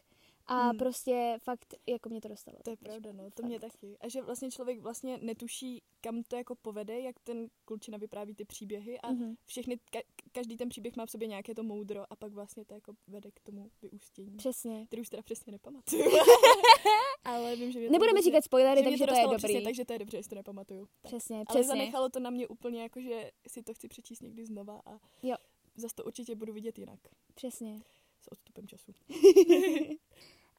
A 0.49 0.63
Hmm. 0.69 0.79
prostě 0.79 1.39
fakt, 1.43 1.75
jako 1.87 2.09
mě 2.09 2.21
to 2.21 2.29
dostalo. 2.29 2.59
To 2.65 2.71
je 2.71 2.77
pravda, 2.77 3.13
no, 3.13 3.31
to 3.31 3.43
mě 3.43 3.61
taky. 3.61 3.97
A 4.01 4.09
že 4.09 4.23
vlastně 4.23 4.51
člověk 4.51 4.81
vlastně 4.81 5.19
netuší, 5.23 5.83
kam 6.01 6.23
to 6.23 6.37
jako 6.37 6.55
povede, 6.55 7.01
jak 7.01 7.21
ten 7.21 7.49
klučina 7.65 7.99
vypráví 7.99 8.35
ty 8.35 8.45
příběhy 8.45 9.01
a 9.01 9.11
Mhm. 9.13 9.35
všechny, 9.47 9.77
ka- 9.93 10.03
každý 10.33 10.57
ten 10.57 10.69
příběh 10.69 10.97
má 10.97 11.07
v 11.07 11.11
sobě 11.11 11.29
nějaké 11.29 11.55
to 11.55 11.63
moudro 11.63 12.13
a 12.13 12.17
pak 12.17 12.33
vlastně 12.33 12.65
to 12.65 12.75
jako 12.75 12.93
vede 13.07 13.31
k 13.31 13.41
tomu 13.41 13.71
vyústění. 13.83 14.37
Přesně. 14.37 14.87
Který 14.87 15.03
už 15.03 15.09
teda 15.09 15.23
přesně 15.23 15.53
nepamatuju. 15.53 16.05
Ale 17.25 17.57
vím, 17.57 17.73
že 17.73 17.79
mě 17.79 17.89
to 17.89 17.93
Nebudeme 17.93 18.23
říkat 18.23 18.45
spoilery, 18.45 18.83
takže 18.83 18.99
to, 18.99 19.03
je 19.03 19.07
dostalo 19.07 19.33
dobrý. 19.33 19.39
Přesně, 19.49 19.63
takže 19.63 19.85
to 19.85 19.93
je 19.93 19.99
dobře, 19.99 20.17
že 20.17 20.23
si 20.23 20.29
to 20.29 20.35
nepamatuju. 20.35 20.87
Tak. 20.87 21.11
Přesně, 21.11 21.37
Ale 21.37 21.45
přesně. 21.45 21.65
zanechalo 21.69 22.09
to 22.09 22.21
na 22.21 22.31
mě 22.31 22.49
úplně 22.49 22.83
jako, 22.83 23.01
že 23.01 23.31
si 23.49 23.63
to 23.63 23.75
chci 23.75 23.89
přečíst 23.89 24.21
někdy 24.23 24.47
znova 24.47 24.83
a 24.87 24.99
Jo. 25.23 25.37
zase 25.77 25.95
to 25.95 26.05
určitě 26.05 26.35
budu 26.35 26.53
vidět 26.53 26.79
jinak. 26.79 27.01
Přesně. 27.35 27.81
S 28.21 28.33
odstupem 28.33 28.67
času. 28.69 28.93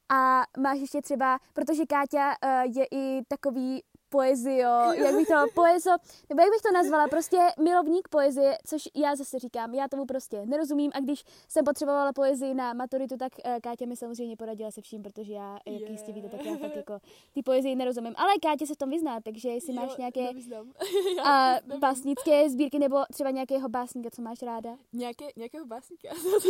A 0.08 0.42
máš 0.58 0.78
ještě 0.78 1.02
třeba, 1.02 1.38
protože 1.52 1.86
Káťa 1.86 2.28
uh, 2.28 2.76
je 2.76 2.86
i 2.90 3.22
takový 3.28 3.82
poezio, 4.08 4.92
jak 4.92 5.14
bych 5.14 5.28
to, 5.28 5.34
poezo, 5.54 5.90
nebo 6.28 6.40
jak 6.42 6.50
bych 6.50 6.62
to 6.62 6.72
nazvala, 6.72 7.08
prostě 7.08 7.38
milovník 7.60 8.08
poezie, 8.08 8.58
což 8.66 8.88
já 8.94 9.16
zase 9.16 9.38
říkám, 9.38 9.74
já 9.74 9.88
tomu 9.88 10.06
prostě 10.06 10.46
nerozumím 10.46 10.90
a 10.94 11.00
když 11.00 11.24
jsem 11.48 11.64
potřebovala 11.64 12.12
poezii 12.12 12.54
na 12.54 12.72
maturitu, 12.72 13.16
tak 13.16 13.32
uh, 13.46 13.52
Káťa 13.60 13.86
mi 13.86 13.96
samozřejmě 13.96 14.36
poradila 14.36 14.70
se 14.70 14.80
vším, 14.80 15.02
protože 15.02 15.32
já, 15.32 15.58
jak 15.66 15.80
Je. 15.80 15.90
jistě 15.90 16.12
víte, 16.12 16.28
tak 16.28 16.44
já 16.44 16.56
fakt 16.56 16.76
jako 16.76 16.98
ty 17.34 17.42
poezii 17.42 17.76
nerozumím, 17.76 18.14
ale 18.16 18.32
Káťa 18.42 18.66
se 18.66 18.74
v 18.74 18.76
tom 18.76 18.90
vyzná, 18.90 19.20
takže 19.20 19.48
jestli 19.48 19.72
máš 19.72 19.90
Jo, 19.90 19.94
nějaké 19.98 20.22
nevyznám. 20.22 20.72
Já 21.16 21.22
a 21.24 21.60
básnické 21.78 22.50
sbírky 22.50 22.78
nebo 22.78 23.04
třeba 23.12 23.30
nějakého 23.30 23.68
básníka, 23.68 24.10
co 24.10 24.22
máš 24.22 24.42
ráda? 24.42 24.76
Nějaké, 24.92 25.24
nějakého 25.36 25.66
básníka. 25.66 26.08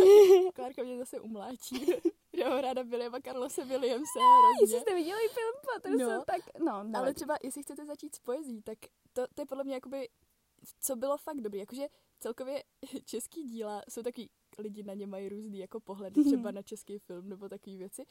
Klárka 0.53 0.83
mě 0.83 0.97
zase 0.97 1.19
umláčí. 1.19 1.93
Já 2.33 2.49
mám 2.49 2.59
ráda 2.59 2.81
Williama 2.81 3.19
Carlose 3.19 3.65
Williamse 3.65 4.19
hrozně. 4.59 4.79
jste 4.79 4.95
viděli 4.95 5.19
film 5.27 5.53
Patterson, 5.73 6.15
no. 6.15 6.23
tak 6.25 6.41
no, 6.59 6.83
no. 6.83 6.99
Ale 6.99 7.13
třeba, 7.13 7.37
jestli 7.43 7.63
chcete 7.63 7.85
začít 7.85 8.15
s 8.15 8.19
poezí, 8.19 8.61
tak 8.61 8.77
to, 9.13 9.27
to 9.35 9.41
je 9.41 9.45
podle 9.45 9.63
mě 9.63 9.73
jakoby, 9.73 10.09
co 10.79 10.95
bylo 10.95 11.17
fakt 11.17 11.41
dobrý. 11.41 11.59
Jakože 11.59 11.87
celkově 12.19 12.63
český 13.05 13.43
díla 13.43 13.81
jsou 13.89 14.03
taky 14.03 14.29
lidi 14.59 14.83
na 14.83 14.93
ně 14.93 15.07
mají 15.07 15.29
různý 15.29 15.59
jako 15.59 15.79
pohledy, 15.79 16.23
třeba 16.23 16.51
na 16.51 16.61
český 16.61 16.99
film 16.99 17.29
nebo 17.29 17.49
takové 17.49 17.77
věci, 17.77 18.05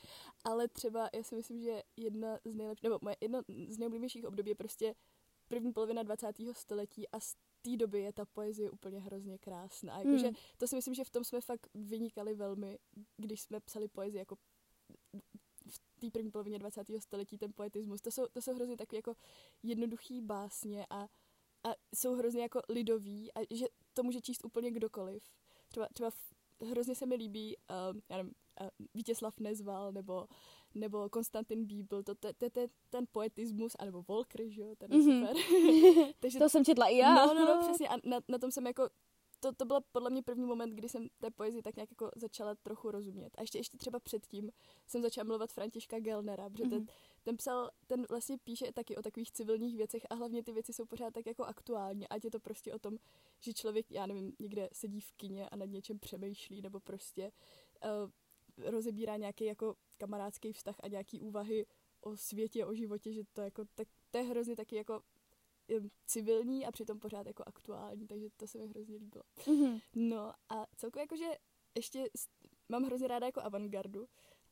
ale 0.45 0.69
třeba 0.69 1.09
já 1.15 1.23
si 1.23 1.35
myslím, 1.35 1.61
že 1.61 1.83
jedna 1.97 2.39
z 2.45 2.55
nejlepších, 2.55 2.83
nebo 2.83 2.99
moje 3.03 3.17
jedno 3.21 3.43
z 3.69 3.79
nejoblíbenějších 3.79 4.27
období 4.27 4.51
je 4.51 4.55
prostě 4.55 4.95
první 5.49 5.73
polovina 5.73 6.03
20. 6.03 6.27
století 6.53 7.09
a 7.09 7.21
té 7.63 7.77
doby 7.77 8.01
je 8.01 8.13
ta 8.13 8.25
poezie 8.25 8.71
úplně 8.71 9.01
hrozně 9.01 9.39
krásná. 9.39 9.99
Jakože 9.99 10.27
Hmm. 10.27 10.37
to 10.57 10.67
si 10.67 10.77
myslím, 10.77 10.95
že 10.95 11.05
v 11.05 11.11
tom 11.11 11.25
jsme 11.25 11.41
fakt 11.41 11.69
vynikali 11.75 12.35
velmi, 12.35 12.79
když 13.17 13.41
jsme 13.41 13.61
psali 13.61 13.89
poezii 13.89 14.19
jako 14.19 14.37
v 15.71 15.79
té 16.01 16.11
první 16.11 16.31
polovině 16.31 16.59
20. 16.59 16.87
století 17.01 17.39
ten 17.39 17.53
poetismus. 17.53 18.01
To 18.01 18.11
jsou, 18.11 18.27
to 18.33 18.43
jsou 18.43 18.55
hrozně 18.55 18.77
takové 18.77 18.99
jako 18.99 19.15
jednoduchý 19.63 20.21
básně 20.21 20.87
a, 20.91 21.03
a 21.65 21.75
jsou 21.95 22.15
hrozně 22.15 22.43
jako 22.43 22.61
lidový 22.69 23.33
a 23.35 23.41
že 23.51 23.67
to 23.95 24.03
může 24.03 24.21
číst 24.21 24.45
úplně 24.45 24.71
kdokoliv. 24.71 25.23
Třeba, 25.69 25.89
třeba 25.95 26.11
hrozně 26.71 26.95
se 26.95 27.07
mi 27.07 27.15
líbí, 27.15 27.57
um, 27.57 28.03
já 28.09 28.17
nevím, 28.17 28.35
Vítězslav 28.95 29.41
Nezval 29.41 29.93
nebo, 29.93 30.27
nebo 30.75 31.09
Konstantin 31.09 31.67
Bíbl, 31.67 32.03
to, 32.03 32.15
to, 32.15 32.33
to, 32.33 32.51
to, 32.51 32.61
ten 32.91 33.05
poetismus, 33.13 33.73
anebo 33.79 34.03
Volker, 34.03 34.49
že 34.49 34.63
jo, 34.63 34.75
ten 34.79 34.93
je 34.93 34.99
Mhm. 34.99 35.27
super. 35.27 35.37
Takže 36.21 36.39
To 36.39 36.49
jsem 36.49 36.65
četla 36.65 36.87
i 36.87 36.97
já. 36.97 37.15
No, 37.27 37.35
no, 37.35 37.45
no, 37.45 37.61
přesně. 37.69 37.89
A 37.89 37.97
na, 38.05 38.21
na 38.29 38.39
tom 38.39 38.51
jsem 38.51 38.67
jako, 38.67 38.89
to, 39.41 39.53
to 39.53 39.65
byl 39.65 39.81
podle 39.93 40.11
mě 40.11 40.23
první 40.23 40.47
moment, 40.47 40.71
kdy 40.71 40.89
jsem 40.89 41.09
té 41.19 41.31
poezii 41.31 41.63
tak 41.63 41.77
nějak 41.77 41.91
jako 41.91 42.11
začala 42.17 42.55
trochu 42.55 42.91
rozumět. 42.91 43.31
A 43.39 43.41
ještě, 43.41 43.59
ještě 43.59 43.77
třeba 43.79 44.01
předtím 44.01 44.51
jsem 44.87 45.03
začala 45.03 45.25
milovat 45.25 45.53
Františka 45.53 45.99
Gelnera, 46.01 46.51
protože 46.51 46.65
ten, 46.65 46.79
Mhm. 46.79 46.87
ten 47.23 47.37
psal, 47.37 47.71
ten 47.87 48.07
vlastně 48.11 48.39
píše 48.45 48.73
taky 48.73 48.97
o 48.97 49.03
takových 49.03 49.33
civilních 49.33 49.77
věcech 49.77 50.07
a 50.11 50.15
hlavně 50.15 50.43
ty 50.43 50.53
věci 50.53 50.73
jsou 50.73 50.85
pořád 50.87 51.15
tak 51.15 51.27
jako 51.27 51.45
aktuální. 51.45 52.09
Ať 52.09 52.25
je 52.25 52.31
to 52.31 52.41
prostě 52.41 52.75
o 52.75 52.79
tom, 52.79 52.97
že 53.41 53.53
člověk, 53.53 53.91
já 53.91 54.07
nevím, 54.07 54.33
někde 54.39 54.69
sedí 54.73 55.01
v 55.01 55.13
kině 55.13 55.49
a 55.49 55.57
nad 55.57 55.67
něčem 55.67 55.99
přemýšlí, 55.99 56.63
nebo 56.63 56.81
prostě 56.81 57.33
uh, 58.05 58.11
rozebírá 58.65 59.17
nějaký 59.17 59.45
jako 59.45 59.75
kamarádský 59.99 60.53
vztah 60.53 60.77
a 60.81 60.89
nějaký 60.89 61.21
úvahy 61.21 61.67
o 62.01 62.17
světě, 62.17 62.67
o 62.67 62.75
životě, 62.75 63.13
že 63.13 63.23
to 63.33 63.41
jako, 63.41 63.65
tak 63.75 63.89
to 64.11 64.19
je 64.19 64.25
hrozně 64.25 64.57
taky 64.57 64.77
jako 64.77 65.03
civilní 66.07 66.67
a 66.67 66.73
přitom 66.73 66.99
pořád 66.99 67.27
jako 67.27 67.43
aktuální, 67.47 68.07
takže 68.07 68.29
to 68.37 68.47
se 68.47 68.59
mi 68.59 68.67
hrozně 68.67 68.97
líbilo. 68.97 69.25
Mhm. 69.47 69.79
No 69.95 70.33
a 70.49 70.67
celkově 70.77 71.03
jakože 71.03 71.27
ještě 71.75 72.05
mám 72.69 72.85
hrozně 72.85 73.09
ráda 73.09 73.27
jako 73.27 73.41
avantgardu 73.41 74.09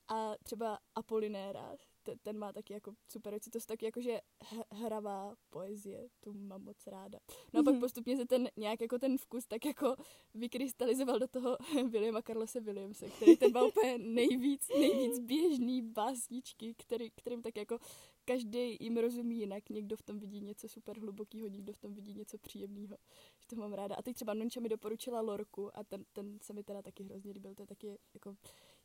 a 0.09 0.35
třeba 0.43 0.79
Apolinéra, 0.95 1.77
te- 2.07 2.17
ten 2.23 2.39
má 2.39 2.53
taky 2.53 2.73
jako 2.73 2.95
super 3.09 3.33
věci, 3.33 3.51
to 3.51 3.61
jsou 3.61 3.67
taky 3.67 3.85
jakože 3.85 4.21
h- 4.45 4.65
hravá 4.73 5.35
poezie, 5.51 6.09
tu 6.21 6.33
mám 6.33 6.63
moc 6.63 6.87
ráda. 6.87 7.19
No 7.53 7.61
a 7.61 7.63
pak 7.63 7.73
Mhm. 7.75 7.81
postupně 7.81 8.17
se 8.17 8.27
ten 8.27 8.49
nějak 8.57 8.81
jako 8.81 8.99
ten 8.99 9.19
vkus 9.19 9.47
tak 9.47 9.65
jako 9.65 9.97
vykrystalizoval 10.35 11.19
do 11.19 11.29
toho 11.29 11.57
Williama 11.91 12.23
Carlose 12.23 12.61
Williamse, 12.61 13.09
který 13.11 13.37
ten 13.37 13.53
má 13.53 13.65
úplně 13.65 13.99
nejvíc, 13.99 14.69
nejvíc 14.69 15.19
běžný 15.19 15.83
básničky, 15.83 16.75
který, 16.75 17.11
kterým 17.11 17.43
tak 17.43 17.57
jako 17.57 17.79
každý 18.25 18.77
jim 18.81 18.97
rozumí 18.97 19.39
jinak, 19.39 19.69
někdo 19.71 19.97
v 19.97 20.03
tom 20.03 20.19
vidí 20.19 20.41
něco 20.41 20.69
super 20.69 20.99
hlubokého, 20.99 21.49
někdo 21.49 21.73
v 21.73 21.79
tom 21.79 21.95
vidí 21.95 22.15
něco 22.15 22.39
příjemného, 22.39 22.97
že 23.41 23.47
to 23.47 23.57
mám 23.57 23.73
ráda. 23.73 23.95
A 23.95 24.03
teď 24.03 24.15
třeba 24.15 24.35
Nonča 24.35 24.61
mi 24.61 24.69
doporučila 24.69 25.21
Lorku 25.21 25.79
a 25.79 25.85
ten, 25.85 26.05
ten 26.13 26.39
se 26.43 26.53
mi 26.53 26.63
teda 26.65 26.83
taky 26.83 27.03
hrozně 27.05 27.33
líbil, 27.33 27.55
to 27.55 27.63
je 27.63 27.67
taky 27.67 27.99
jako 28.15 28.37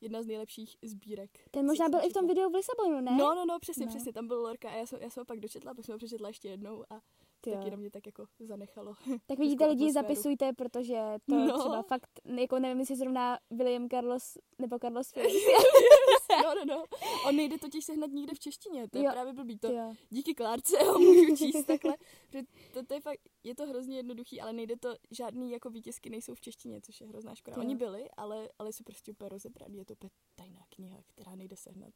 jedna 0.02 0.22
z 0.22 0.26
nejlepších 0.26 0.76
sbírek. 0.82 1.30
Ten 1.52 1.66
možná 1.66 1.90
byl 1.90 2.00
i 2.04 2.10
v 2.10 2.14
tom 2.14 2.28
videu 2.28 2.50
v 2.50 2.56
Lisabonu, 2.56 3.02
ne? 3.02 3.12
No, 3.18 3.36
no, 3.36 3.46
no, 3.46 3.60
přesně, 3.60 3.86
No. 3.86 3.90
přesně, 3.92 4.14
tam 4.14 4.28
byl 4.28 4.42
Lorka 4.42 4.70
a 4.70 4.76
já 4.76 4.86
jsem, 4.86 5.00
já 5.02 5.10
jsem 5.10 5.22
ho 5.22 5.26
pak 5.26 5.40
dočetla, 5.40 5.74
pak 5.74 5.86
jsem 5.86 5.94
ho 5.94 5.98
přečetla 5.98 6.28
ještě 6.28 6.48
jednou 6.50 6.84
a 6.90 7.00
Ty 7.42 7.52
taky 7.52 7.72
na 7.72 7.78
mě 7.78 7.92
tak 7.92 8.06
jako 8.06 8.26
zanechalo. 8.40 8.94
Tak 9.28 9.40
vidíte, 9.40 9.66
lidi, 9.66 9.84
atmosféru. 9.84 10.08
zapisujte, 10.08 10.54
protože 10.54 11.16
to 11.30 11.36
No. 11.36 11.60
třeba 11.60 11.82
fakt, 11.84 12.10
jako 12.40 12.60
nevím, 12.60 12.80
jestli 12.80 12.96
zrovna 12.96 13.40
William 13.52 13.90
Carlos 13.90 14.38
nebo 14.60 14.80
Carlos 14.80 15.12
Phillips. 15.14 15.36
no, 16.44 16.56
no, 16.56 16.66
no. 16.76 16.84
On 17.28 17.36
nejde 17.36 17.58
totiž 17.58 17.86
sehnat 17.86 18.12
nikde 18.12 18.34
v 18.36 18.40
češtině, 18.40 18.88
to 18.90 18.98
je 18.98 19.04
Jo. 19.04 19.12
právě 19.12 19.34
blbý. 19.34 19.58
To, 19.60 19.72
jo. 19.72 19.94
díky 20.10 20.34
Klárce 20.34 20.78
ho 20.84 21.00
můžu 21.00 21.36
číst 21.36 21.66
takhle. 21.66 21.96
To, 22.74 22.86
to 22.88 22.94
je 22.94 23.02
fakt, 23.02 23.20
je 23.44 23.56
to 23.56 23.66
hrozně 23.68 23.98
jednoduchý, 23.98 24.42
ale 24.42 24.54
nejde 24.54 24.78
to, 24.78 24.96
žádný 25.12 25.52
jako 25.52 25.70
výtisky 25.70 26.10
nejsou 26.10 26.36
v 26.36 26.42
češtině, 26.42 26.82
což 26.82 27.02
je 27.02 27.08
hrozná 27.08 27.36
škoda. 27.36 27.56
Jo. 27.58 27.64
Oni 27.64 27.76
byli, 27.76 28.10
ale, 28.18 28.50
ale 28.60 28.74
jsou 28.74 28.84
prostě 28.84 29.12
úplně 29.12 29.30
rozebraný. 29.30 29.78
Je 29.78 29.86
to 29.86 29.94
úplně 29.94 30.10
tajná 30.36 30.62
kniha, 30.76 30.98
která 31.08 31.36
nejde 31.36 31.56
sehnat. 31.56 31.94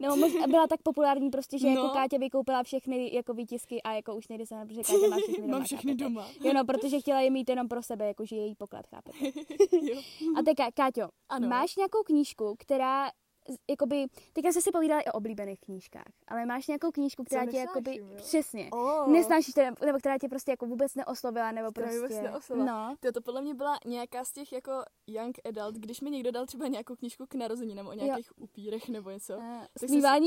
No, 0.00 0.16
mož- 0.16 0.50
byla 0.50 0.66
tak 0.66 0.82
populární 0.82 1.30
prostě, 1.30 1.58
že 1.58 1.68
jako 1.68 1.82
No. 1.82 1.90
Kátě 1.90 2.18
vykoupila 2.18 2.62
všechny 2.62 3.14
jako 3.14 3.34
výtisky 3.34 3.82
a 3.82 3.92
jako 3.92 4.16
už 4.16 4.28
nejde 4.28 4.46
se 4.46 4.54
na, 4.54 4.66
protože 4.66 4.82
Kátě 4.86 5.08
má 5.08 5.16
všechny 5.16 5.36
doma. 5.42 5.56
Mám 5.58 5.64
všechny 5.64 5.92
chápete? 5.92 6.04
doma. 6.04 6.28
Jo, 6.44 6.52
no, 6.52 6.64
protože 6.64 7.00
chtěla 7.00 7.20
je 7.20 7.30
mít 7.30 7.48
jenom 7.48 7.68
pro 7.68 7.82
sebe, 7.82 8.06
jakože 8.06 8.36
její 8.36 8.54
poklad, 8.54 8.86
chápete? 8.86 9.18
jo. 9.82 10.02
A 10.36 10.42
teď, 10.42 10.56
Káťo, 10.74 11.08
Ano. 11.28 11.48
máš 11.48 11.76
nějakou 11.76 12.02
knížku, 12.02 12.54
která 12.58 13.10
jakoby, 13.70 14.06
teďka 14.32 14.52
jsme 14.52 14.60
si 14.62 14.70
povídali 14.72 15.04
o 15.04 15.12
oblíbených 15.12 15.60
knížkách, 15.60 16.12
ale 16.28 16.46
máš 16.46 16.66
nějakou 16.66 16.90
knížku, 16.90 17.24
která 17.24 17.46
tě 17.46 17.56
jakoby, 17.56 17.96
jo? 17.96 18.06
přesně, 18.16 18.68
Oh. 18.72 19.08
nesnášíš 19.12 19.54
nebo 19.86 19.98
která 19.98 20.18
tě 20.18 20.28
prostě 20.28 20.50
jako 20.50 20.66
vůbec 20.66 20.94
neoslovila, 20.94 21.52
nebo 21.52 21.70
Která 21.70 21.86
prostě, 21.86 22.00
vůbec 22.00 22.20
neoslovila. 22.22 22.66
no, 22.88 22.96
To, 23.00 23.12
to 23.12 23.20
podle 23.20 23.42
mě 23.42 23.54
byla 23.54 23.78
nějaká 23.86 24.24
z 24.24 24.32
těch 24.32 24.52
jako 24.52 24.72
young 25.06 25.38
adult, 25.44 25.74
když 25.76 26.00
mi 26.00 26.10
někdo 26.10 26.30
dal 26.30 26.46
třeba 26.46 26.66
nějakou 26.66 26.96
knížku 26.96 27.26
k 27.26 27.34
narozeninám 27.34 27.86
o 27.86 27.92
nějakých 27.92 28.38
upírech 28.38 28.88
nebo 28.88 29.10
něco. 29.10 29.36
uh, 29.36 29.42
Tak 29.80 29.88
se- 29.88 30.20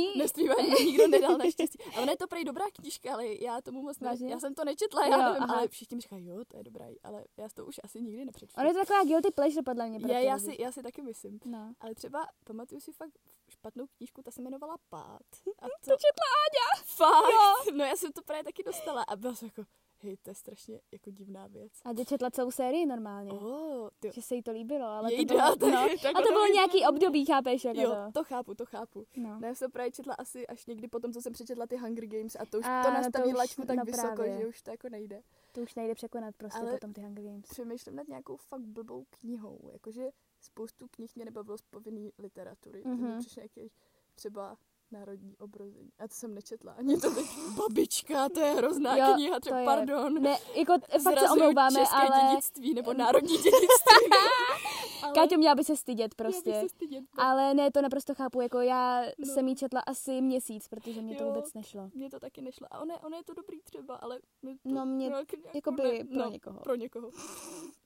nikdo 0.85 1.07
nedal 1.07 1.37
naštěstí. 1.37 1.77
A 1.97 2.01
ona 2.01 2.11
je 2.11 2.17
to 2.17 2.27
prej 2.27 2.43
dobrá 2.43 2.65
knížka, 2.73 3.13
ale 3.13 3.25
já 3.27 3.61
tomu 3.61 3.81
moc 3.81 3.99
ne? 3.99 4.15
Já 4.21 4.39
jsem 4.39 4.53
to 4.53 4.65
nečetla, 4.65 5.05
já 5.07 5.17
Jo, 5.17 5.23
nevím, 5.23 5.43
aha. 5.43 5.55
ale 5.57 5.67
všichni 5.67 5.95
mi 5.95 6.01
říkají, 6.01 6.25
jo, 6.27 6.37
to 6.47 6.57
je 6.57 6.63
dobrá, 6.63 6.85
ale 7.03 7.23
já 7.37 7.49
to 7.53 7.65
už 7.65 7.79
asi 7.83 8.01
nikdy 8.01 8.25
nepřečtu. 8.25 8.59
ono 8.61 8.67
je 8.69 8.73
to 8.73 8.79
taková 8.79 9.03
guilty 9.03 9.31
pleasure 9.31 9.63
podle 9.63 9.89
mě. 9.89 10.13
já, 10.13 10.19
já, 10.19 10.39
si, 10.39 10.61
já 10.61 10.71
si 10.71 10.83
taky 10.83 11.01
myslím. 11.01 11.39
No. 11.45 11.73
Ale 11.79 11.95
třeba 11.95 12.27
pamatuju 12.43 12.81
si 12.81 12.91
fakt 12.91 13.12
špatnou 13.49 13.85
knížku, 13.97 14.21
ta 14.21 14.31
se 14.31 14.41
jmenovala 14.41 14.75
Pát. 14.89 15.21
A 15.59 15.65
to, 15.83 15.91
To 15.91 15.97
četla 15.97 16.27
Áďa. 16.43 16.83
fakt, 16.85 17.73
no 17.75 17.85
já 17.85 17.95
jsem 17.95 18.11
to 18.11 18.21
právě 18.21 18.43
taky 18.43 18.63
dostala 18.63 19.03
a 19.03 19.15
byla 19.15 19.35
jsem 19.35 19.45
jako, 19.57 19.69
hej, 20.01 20.17
to 20.17 20.29
je 20.29 20.35
strašně 20.35 20.79
jako 20.91 21.09
divná 21.11 21.47
věc. 21.47 21.71
A 21.85 21.93
ty 21.93 22.05
četla 22.05 22.31
celou 22.31 22.51
sérii 22.51 22.85
normálně. 22.85 23.31
Oh, 23.31 23.89
ty, 23.99 24.11
Že 24.13 24.21
se 24.21 24.35
jí 24.35 24.43
to 24.43 24.51
líbilo, 24.51 24.85
ale 24.87 25.09
to 25.09 25.15
Jejda, 25.15 25.35
bylo, 25.35 25.55
tak- 25.55 25.71
no. 25.73 25.87
tak 26.01 26.15
A 26.15 26.21
to 26.21 26.31
bylo 26.31 26.47
nějaký 26.47 26.85
období, 26.85 27.25
chápeš? 27.25 27.65
Jako 27.65 27.81
jo, 27.81 27.89
to. 27.89 28.11
to 28.11 28.23
chápu, 28.23 28.53
to 28.55 28.65
chápu. 28.65 29.05
No. 29.17 29.39
No, 29.39 29.47
já 29.47 29.55
jsem 29.55 29.71
právě 29.71 29.91
četla 29.91 30.13
asi 30.13 30.47
až 30.47 30.65
někdy 30.65 30.87
potom, 30.87 31.13
co 31.13 31.21
jsem 31.21 31.33
přečetla 31.33 31.67
ty 31.67 31.77
Hunger 31.77 32.05
Games 32.05 32.35
a 32.39 32.45
to 32.45 32.59
už 32.59 32.65
A, 32.65 32.83
to 32.83 32.89
no 32.89 32.95
to 32.95 33.01
nastaví 33.01 33.29
už- 33.29 33.37
laťku 33.37 33.65
tak 33.65 33.77
no 33.77 33.83
vysoko, 33.85 34.15
právě. 34.15 34.37
že 34.37 34.47
už 34.47 34.61
to 34.61 34.71
jako 34.71 34.89
nejde. 34.89 35.21
To 35.51 35.61
už 35.61 35.75
nejde 35.75 35.95
překonat 35.95 36.35
prostě 36.37 36.59
Ale- 36.59 36.71
potom 36.71 36.93
ty 36.93 37.01
Hunger 37.01 37.23
Games. 37.25 37.45
Přemýšlím 37.49 37.95
nad 37.95 38.07
nějakou 38.07 38.35
fakt 38.37 38.61
blbou 38.61 39.05
knihou, 39.09 39.59
jakože 39.73 40.09
spoustu 40.43 40.87
knih 40.91 41.15
mě 41.15 41.25
nebavilo 41.25 41.57
z 41.57 41.61
povinný 41.61 42.11
literatury, 42.17 42.83
Mhm. 42.85 43.05
mm-hmm. 43.05 43.19
přišlo 43.19 43.39
nějaký 43.41 43.71
třeba 44.15 44.57
národní 44.91 45.37
obrození. 45.37 45.89
A 45.99 46.07
to 46.07 46.13
jsem 46.15 46.33
nečetla 46.33 46.71
ani 46.73 46.97
to 46.97 47.11
teď. 47.15 47.25
Babička, 47.57 48.29
to 48.29 48.39
je 48.39 48.51
hrozná 48.53 48.97
Jo, 48.97 49.13
kniha, 49.13 49.33
to 49.35 49.39
třeba 49.39 49.59
je. 49.59 49.65
pardon. 49.65 50.13
Ne, 50.21 50.37
jako 50.55 50.73
fakt 51.03 51.19
se 51.19 51.29
omlouváme, 51.31 51.79
české 51.79 51.95
ale 51.95 52.31
dědictví 52.31 52.73
nebo 52.73 52.93
národní 53.03 53.37
dědictví. 53.37 54.09
ale 55.03 55.13
Káťo 55.13 55.37
měla 55.37 55.55
by 55.55 55.63
se 55.63 55.75
stydět 55.75 56.15
měla 56.19 56.29
bych 56.29 56.43
prostě. 56.43 56.61
se 56.61 56.69
stydět. 56.69 57.03
Ale 57.17 57.53
ne, 57.53 57.71
to 57.71 57.81
naprosto 57.81 58.15
chápu, 58.15 58.41
jako 58.41 58.59
já 58.59 59.01
No. 59.17 59.25
jsem 59.33 59.47
jí 59.47 59.55
četla 59.55 59.79
asi 59.81 60.21
měsíc, 60.21 60.67
protože 60.67 61.01
mě 61.01 61.15
to 61.15 61.23
Jo. 61.23 61.29
vůbec 61.29 61.53
nešlo. 61.53 61.89
Mně 61.93 62.09
to 62.09 62.19
taky 62.19 62.41
nešlo. 62.41 62.67
A 62.71 62.79
ono, 62.79 62.93
je- 62.93 62.99
ono 62.99 63.17
je 63.17 63.23
to 63.23 63.33
dobrý 63.33 63.61
třeba, 63.61 63.95
ale 63.95 64.19
mě 64.41 64.53
to 64.53 64.69
No, 64.69 64.85
mě- 64.85 65.11
jakoby 65.53 65.83
ne, 65.83 66.03
pro 66.05 66.17
no, 66.25 66.29
někoho. 66.29 66.59
Pro 66.59 66.75
někoho. 66.75 67.11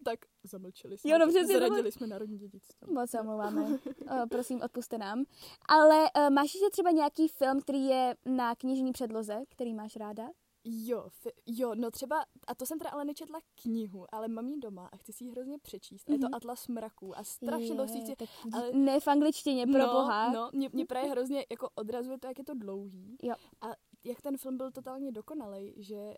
Tak 0.03 0.19
zamlčeli 0.43 0.97
jsme. 0.97 1.11
Jo, 1.11 1.27
přesně, 1.29 1.57
Zradili 1.57 1.91
jsme 1.91 2.07
národní 2.07 2.37
dědictví. 2.37 2.93
Moc 2.93 3.09
se 3.09 3.19
omlouváme. 3.21 3.79
Prosím, 4.29 4.61
odpuste 4.61 4.97
nám. 4.97 5.23
Ale 5.69 6.03
uh, 6.17 6.29
máš 6.29 6.53
ještě 6.53 6.69
třeba 6.71 6.91
nějaký 6.91 7.27
film, 7.27 7.61
který 7.61 7.85
je 7.85 8.15
na 8.25 8.55
knižní 8.55 8.91
předloze, 8.91 9.39
který 9.49 9.73
máš 9.73 9.95
ráda? 9.95 10.29
Jo, 10.69 11.07
fi- 11.09 11.31
jo, 11.45 11.75
no 11.75 11.91
třeba, 11.91 12.23
a 12.47 12.55
to 12.55 12.65
jsem 12.65 12.79
teda 12.79 12.89
ale 12.89 13.05
nečetla 13.05 13.39
knihu, 13.61 14.05
ale 14.15 14.27
mám 14.27 14.49
ji 14.49 14.57
doma 14.59 14.89
a 14.91 14.97
chci 14.97 15.13
si 15.13 15.23
ji 15.23 15.31
hrozně 15.31 15.59
přečíst. 15.59 16.07
Mm-hmm. 16.07 16.11
Je 16.11 16.17
Mhm. 16.17 16.29
to 16.31 16.35
Atlas 16.35 16.67
mraků 16.67 17.17
a 17.17 17.23
strašně 17.23 17.73
dlouho 17.75 17.87
si 17.87 17.99
chci... 18.01 18.13
ale- 18.53 18.71
Ne 18.73 18.99
v 18.99 19.07
angličtině, 19.07 19.67
pro 19.67 19.79
no, 19.79 19.93
boha. 19.93 20.31
No, 20.31 20.49
mě, 20.53 20.69
mě 20.73 20.85
právě 20.85 21.09
hrozně 21.11 21.45
jako 21.51 21.69
odrazuje 21.75 22.17
to, 22.19 22.27
jak 22.27 22.37
je 22.37 22.43
to 22.45 22.53
dlouhý. 22.53 23.17
Jo. 23.23 23.35
A 23.61 23.67
jak 24.03 24.21
ten 24.21 24.37
film 24.37 24.57
byl 24.57 24.71
totálně 24.71 25.11
dokonalý, 25.11 25.73
že 25.77 26.13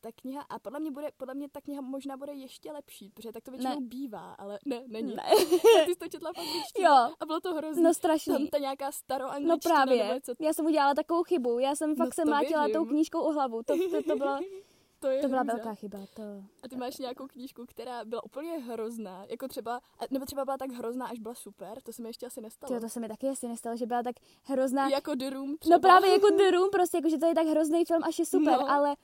ta 0.00 0.08
kniha, 0.14 0.42
a 0.48 0.58
podle 0.58 0.80
mě, 0.80 0.90
bude, 0.90 1.08
podle 1.16 1.34
mě 1.34 1.48
ta 1.48 1.60
kniha 1.60 1.80
možná 1.80 2.16
bude 2.16 2.32
ještě 2.32 2.72
lepší, 2.72 3.10
protože 3.10 3.32
tak 3.32 3.44
to 3.44 3.50
většinou 3.50 3.80
Ne. 3.80 3.86
bývá, 3.86 4.34
ale 4.38 4.58
ne, 4.64 4.82
není. 4.86 5.14
Ne. 5.14 5.22
Ty 5.86 5.92
jsi 5.92 5.98
to 5.98 6.08
četla 6.08 6.32
v 6.32 6.38
angličtině 6.38 6.86
Jo. 6.86 7.08
a 7.20 7.26
bylo 7.26 7.40
to 7.40 7.54
hrozný. 7.54 7.82
No 7.82 7.94
strašný. 7.94 8.32
Tam 8.34 8.46
ta 8.46 8.58
nějaká 8.58 8.92
staroangličtina. 8.92 9.54
No 9.54 9.58
právě, 9.84 10.04
nebo 10.08 10.20
co, 10.20 10.32
já 10.40 10.52
jsem 10.52 10.66
udělala 10.66 10.94
takovou 10.94 11.22
chybu, 11.22 11.58
já 11.58 11.74
jsem 11.74 11.96
fakt 11.96 12.06
No 12.06 12.12
se 12.12 12.24
mlátila 12.24 12.68
tou 12.72 12.84
knížkou 12.84 13.20
o 13.20 13.32
hlavu, 13.32 13.62
to, 13.62 13.74
to, 13.90 14.02
to, 14.02 14.16
bylo, 14.16 14.38
to, 15.00 15.06
je 15.08 15.20
to 15.22 15.28
byla 15.28 15.40
hrůza. 15.42 15.54
velká 15.56 15.74
chyba, 15.74 15.98
to... 16.14 16.22
A 16.62 16.68
ty 16.68 16.76
máš 16.76 16.96
nějakou 16.98 17.26
knížku, 17.26 17.64
která 17.68 18.04
byla 18.04 18.24
úplně 18.24 18.50
hrozná, 18.52 19.24
jako 19.28 19.48
třeba, 19.48 19.80
nebo 20.10 20.26
třeba 20.26 20.44
byla 20.44 20.58
tak 20.58 20.70
hrozná, 20.70 21.06
až 21.06 21.18
byla 21.18 21.34
super, 21.34 21.82
to 21.82 21.92
se 21.92 22.02
mi 22.02 22.08
ještě 22.08 22.26
asi 22.26 22.40
nestalo. 22.40 22.68
Tyjo, 22.68 22.80
to 22.80 22.88
se 22.88 23.00
mi 23.00 23.08
taky 23.08 23.28
asi 23.28 23.48
nestalo, 23.48 23.76
že 23.76 23.86
byla 23.86 24.02
tak 24.02 24.16
hrozná. 24.44 24.88
Jako 24.88 25.14
The 25.14 25.30
Room 25.30 25.56
třeba. 25.58 25.76
No 25.76 25.80
právě 25.80 26.10
jako 26.12 26.30
The 26.30 26.50
Room, 26.56 26.70
prostě 26.70 26.96
jako, 26.96 27.08
že 27.08 27.18
to 27.18 27.26
je 27.26 27.34
tak 27.34 27.46
hrozný 27.46 27.84
film, 27.84 28.00
až 28.04 28.18
je 28.18 28.26
super, 28.26 28.58
No. 28.60 28.70
ale 28.70 28.96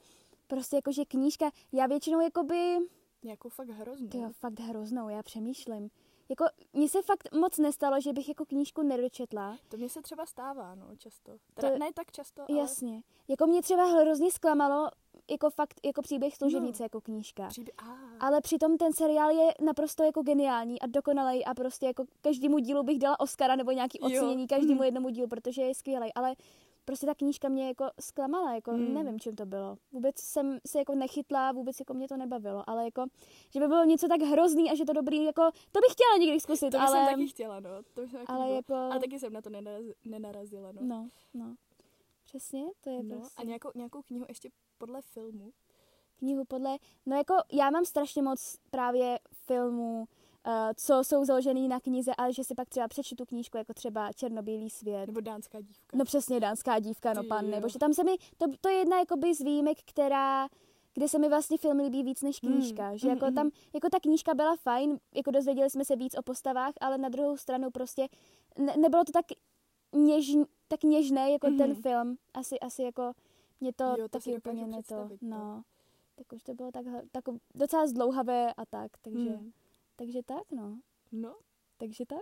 prostě 0.47 0.77
jako, 0.77 0.93
že 0.93 1.05
knížka, 1.05 1.51
já 1.73 1.87
většinou 1.87 2.21
jakoby, 2.21 2.77
Nějakou 3.23 3.49
fakt 3.49 3.69
hroznou. 3.69 4.09
tyjo, 4.09 4.31
fakt 4.33 4.61
hroznou, 4.61 5.09
já 5.09 5.23
přemýšlím. 5.23 5.91
Jako, 6.29 6.45
mně 6.73 6.89
se 6.89 7.03
fakt 7.03 7.35
moc 7.35 7.59
nestalo, 7.59 8.01
že 8.01 8.13
bych 8.13 8.29
jako 8.29 8.45
knížku 8.45 8.83
nedočetla. 8.83 9.59
To 9.69 9.77
mně 9.77 9.89
se 9.89 10.03
třeba 10.03 10.27
stává, 10.27 10.75
no, 10.75 10.87
často. 10.99 11.37
Teda, 11.55 11.71
To- 11.71 11.79
ne 11.79 11.93
tak 11.95 12.13
často, 12.13 12.43
ale 12.49 12.59
Jasně. 12.59 13.03
Jako 13.29 13.47
mě 13.47 13.63
třeba 13.63 13.85
hrozně 13.85 14.31
zklamalo, 14.33 14.89
jako 15.31 15.51
fakt, 15.51 15.81
jako 15.85 16.03
příběh 16.03 16.37
služebnice, 16.37 16.83
No. 16.83 16.85
jako 16.85 17.01
knížka. 17.01 17.47
příběh, 17.49 17.75
ah, 17.79 18.17
Ale 18.21 18.41
přitom 18.41 18.77
ten 18.77 18.93
seriál 18.93 19.31
je 19.31 19.55
naprosto 19.61 20.03
jako 20.03 20.23
geniální 20.23 20.81
a 20.81 20.87
dokonalý 20.87 21.45
a 21.45 21.55
prostě 21.55 21.87
jako 21.87 22.05
každému 22.21 22.59
dílu 22.59 22.83
bych 22.83 22.99
dala 22.99 23.21
Oscara 23.21 23.57
nebo 23.57 23.71
nějaký 23.71 23.99
Jo. 24.01 24.07
ocenění 24.07 24.47
každému 24.47 24.75
Mm. 24.75 24.83
jednomu 24.83 25.09
dílu, 25.11 25.29
protože 25.29 25.63
je 25.63 25.75
skvělý. 25.75 26.15
Ale 26.15 26.35
prostě 26.87 27.07
ta 27.07 27.15
knížka 27.15 27.49
mě 27.49 27.69
jako 27.69 27.85
zklamala, 28.01 28.55
jako 28.55 28.73
Mm. 28.73 28.95
nevím, 28.95 29.21
čím 29.21 29.37
to 29.37 29.47
bylo. 29.47 29.77
Vůbec 29.93 30.19
jsem 30.21 30.59
se 30.67 30.79
jako 30.79 30.95
nechytla, 30.95 31.53
vůbec 31.53 31.81
jako 31.81 31.95
mě 31.95 32.09
to 32.09 32.17
nebavilo, 32.17 32.71
ale 32.71 32.85
jako, 32.85 33.05
že 33.51 33.61
by 33.61 33.69
bylo 33.69 33.85
něco 33.85 34.09
tak 34.09 34.21
hrozný 34.21 34.71
a 34.71 34.75
že 34.75 34.85
to 34.85 34.93
dobrý, 34.93 35.25
jako 35.25 35.43
to 35.73 35.81
bych 35.81 35.93
chtěla 35.93 36.17
někdy 36.21 36.41
zkusit, 36.41 36.71
to 36.71 36.81
ale, 36.81 36.91
jsem 36.91 37.07
taky 37.15 37.27
chtěla, 37.29 37.61
no. 37.61 37.71
To 37.95 38.01
bych 38.01 38.13
taky 38.13 38.25
ale 38.27 38.45
bylo. 38.45 38.55
jako, 38.57 38.75
Ale 38.75 39.01
taky 39.01 39.19
jsem 39.19 39.33
na 39.33 39.41
to 39.43 39.51
nenaraz, 39.51 39.83
nenarazila, 40.05 40.73
no. 40.73 40.81
no, 40.83 41.09
no. 41.35 41.55
Přesně, 42.25 42.65
to 42.81 42.91
je 42.91 43.03
no. 43.03 43.17
prostě 43.17 43.35
A 43.43 43.45
nějakou, 43.45 43.71
nějakou 43.75 44.03
knihu 44.03 44.25
ještě 44.29 44.51
podle 44.79 45.03
filmu. 45.03 45.53
knihu 46.19 46.45
podle, 46.45 46.77
no 47.07 47.17
jako 47.17 47.35
já 47.53 47.71
mám 47.71 47.85
strašně 47.85 48.23
moc 48.23 48.57
právě 48.71 49.19
filmů, 49.33 50.07
co 50.75 51.05
jsou 51.05 51.25
založený 51.25 51.69
na 51.69 51.81
knize, 51.81 52.15
ale 52.19 52.33
že 52.33 52.45
si 52.45 52.55
pak 52.55 52.69
třeba 52.69 52.89
přečtu 52.89 53.15
tu 53.15 53.25
knížku, 53.27 53.57
jako 53.59 53.75
třeba 53.75 54.13
Černobílý 54.13 54.71
svět. 54.71 55.07
Nebo 55.07 55.21
dánská 55.21 55.61
dívka. 55.61 55.97
No 55.97 56.05
přesně, 56.05 56.41
dánská 56.41 56.79
dívka, 56.79 57.13
no 57.15 57.23
Ty 57.23 57.29
pan, 57.29 57.45
jo. 57.45 57.51
nebo 57.51 57.69
že 57.69 57.79
tam 57.79 57.95
se 57.95 58.05
mi, 58.05 58.17
to, 58.37 58.47
to 58.61 58.69
je 58.69 58.75
jedna 58.75 58.99
jakoby 58.99 59.35
z 59.35 59.41
výjimek, 59.41 59.79
která, 59.85 60.49
kde 60.95 61.09
se 61.09 61.19
mi 61.19 61.29
vlastně 61.29 61.59
film 61.59 61.79
líbí 61.79 62.03
víc 62.03 62.23
než 62.23 62.43
Mm, 62.43 62.53
knížka, 62.53 62.97
že 62.97 63.07
mm, 63.09 63.15
jako 63.15 63.27
mm. 63.27 63.35
tam, 63.35 63.51
jako 63.75 63.89
ta 63.89 64.01
knížka 64.01 64.35
byla 64.35 64.57
fajn, 64.57 64.99
jako 65.15 65.31
dozvěděli 65.31 65.71
jsme 65.71 65.85
se 65.85 65.97
víc 65.97 66.15
o 66.19 66.23
postavách, 66.23 66.73
ale 66.81 66.99
na 66.99 67.09
druhou 67.09 67.37
stranu 67.37 67.71
prostě 67.71 68.09
ne, 68.59 68.77
nebylo 68.77 69.05
to 69.05 69.13
tak, 69.13 69.25
něž, 69.93 70.37
tak 70.69 70.83
něžné 70.83 71.31
jako 71.31 71.47
ten 71.47 71.71
Mhm. 71.71 71.83
film, 71.83 72.17
asi, 72.35 72.61
asi 72.61 72.83
jako 72.83 73.13
mě 73.61 73.73
to, 73.73 73.85
Jo, 73.85 73.97
to 73.97 74.09
taky 74.09 74.37
úplně 74.37 74.65
dokážu 74.67 74.77
ne 74.77 74.83
to, 74.83 75.09
no. 75.23 75.37
no. 75.39 75.63
Tak 76.17 76.33
už 76.33 76.43
to 76.43 76.55
bylo 76.55 76.73
tak, 76.73 76.85
tak 77.13 77.25
docela 77.55 77.87
zdlouhavé 77.87 78.55
a 78.55 78.67
tak, 78.67 78.91
takže, 79.03 79.31
Hmm. 79.31 79.53
Takže 79.97 80.23
tak, 80.23 80.53
no. 80.53 80.79
No, 81.13 81.35
Takže 81.79 82.07
tak. 82.07 82.19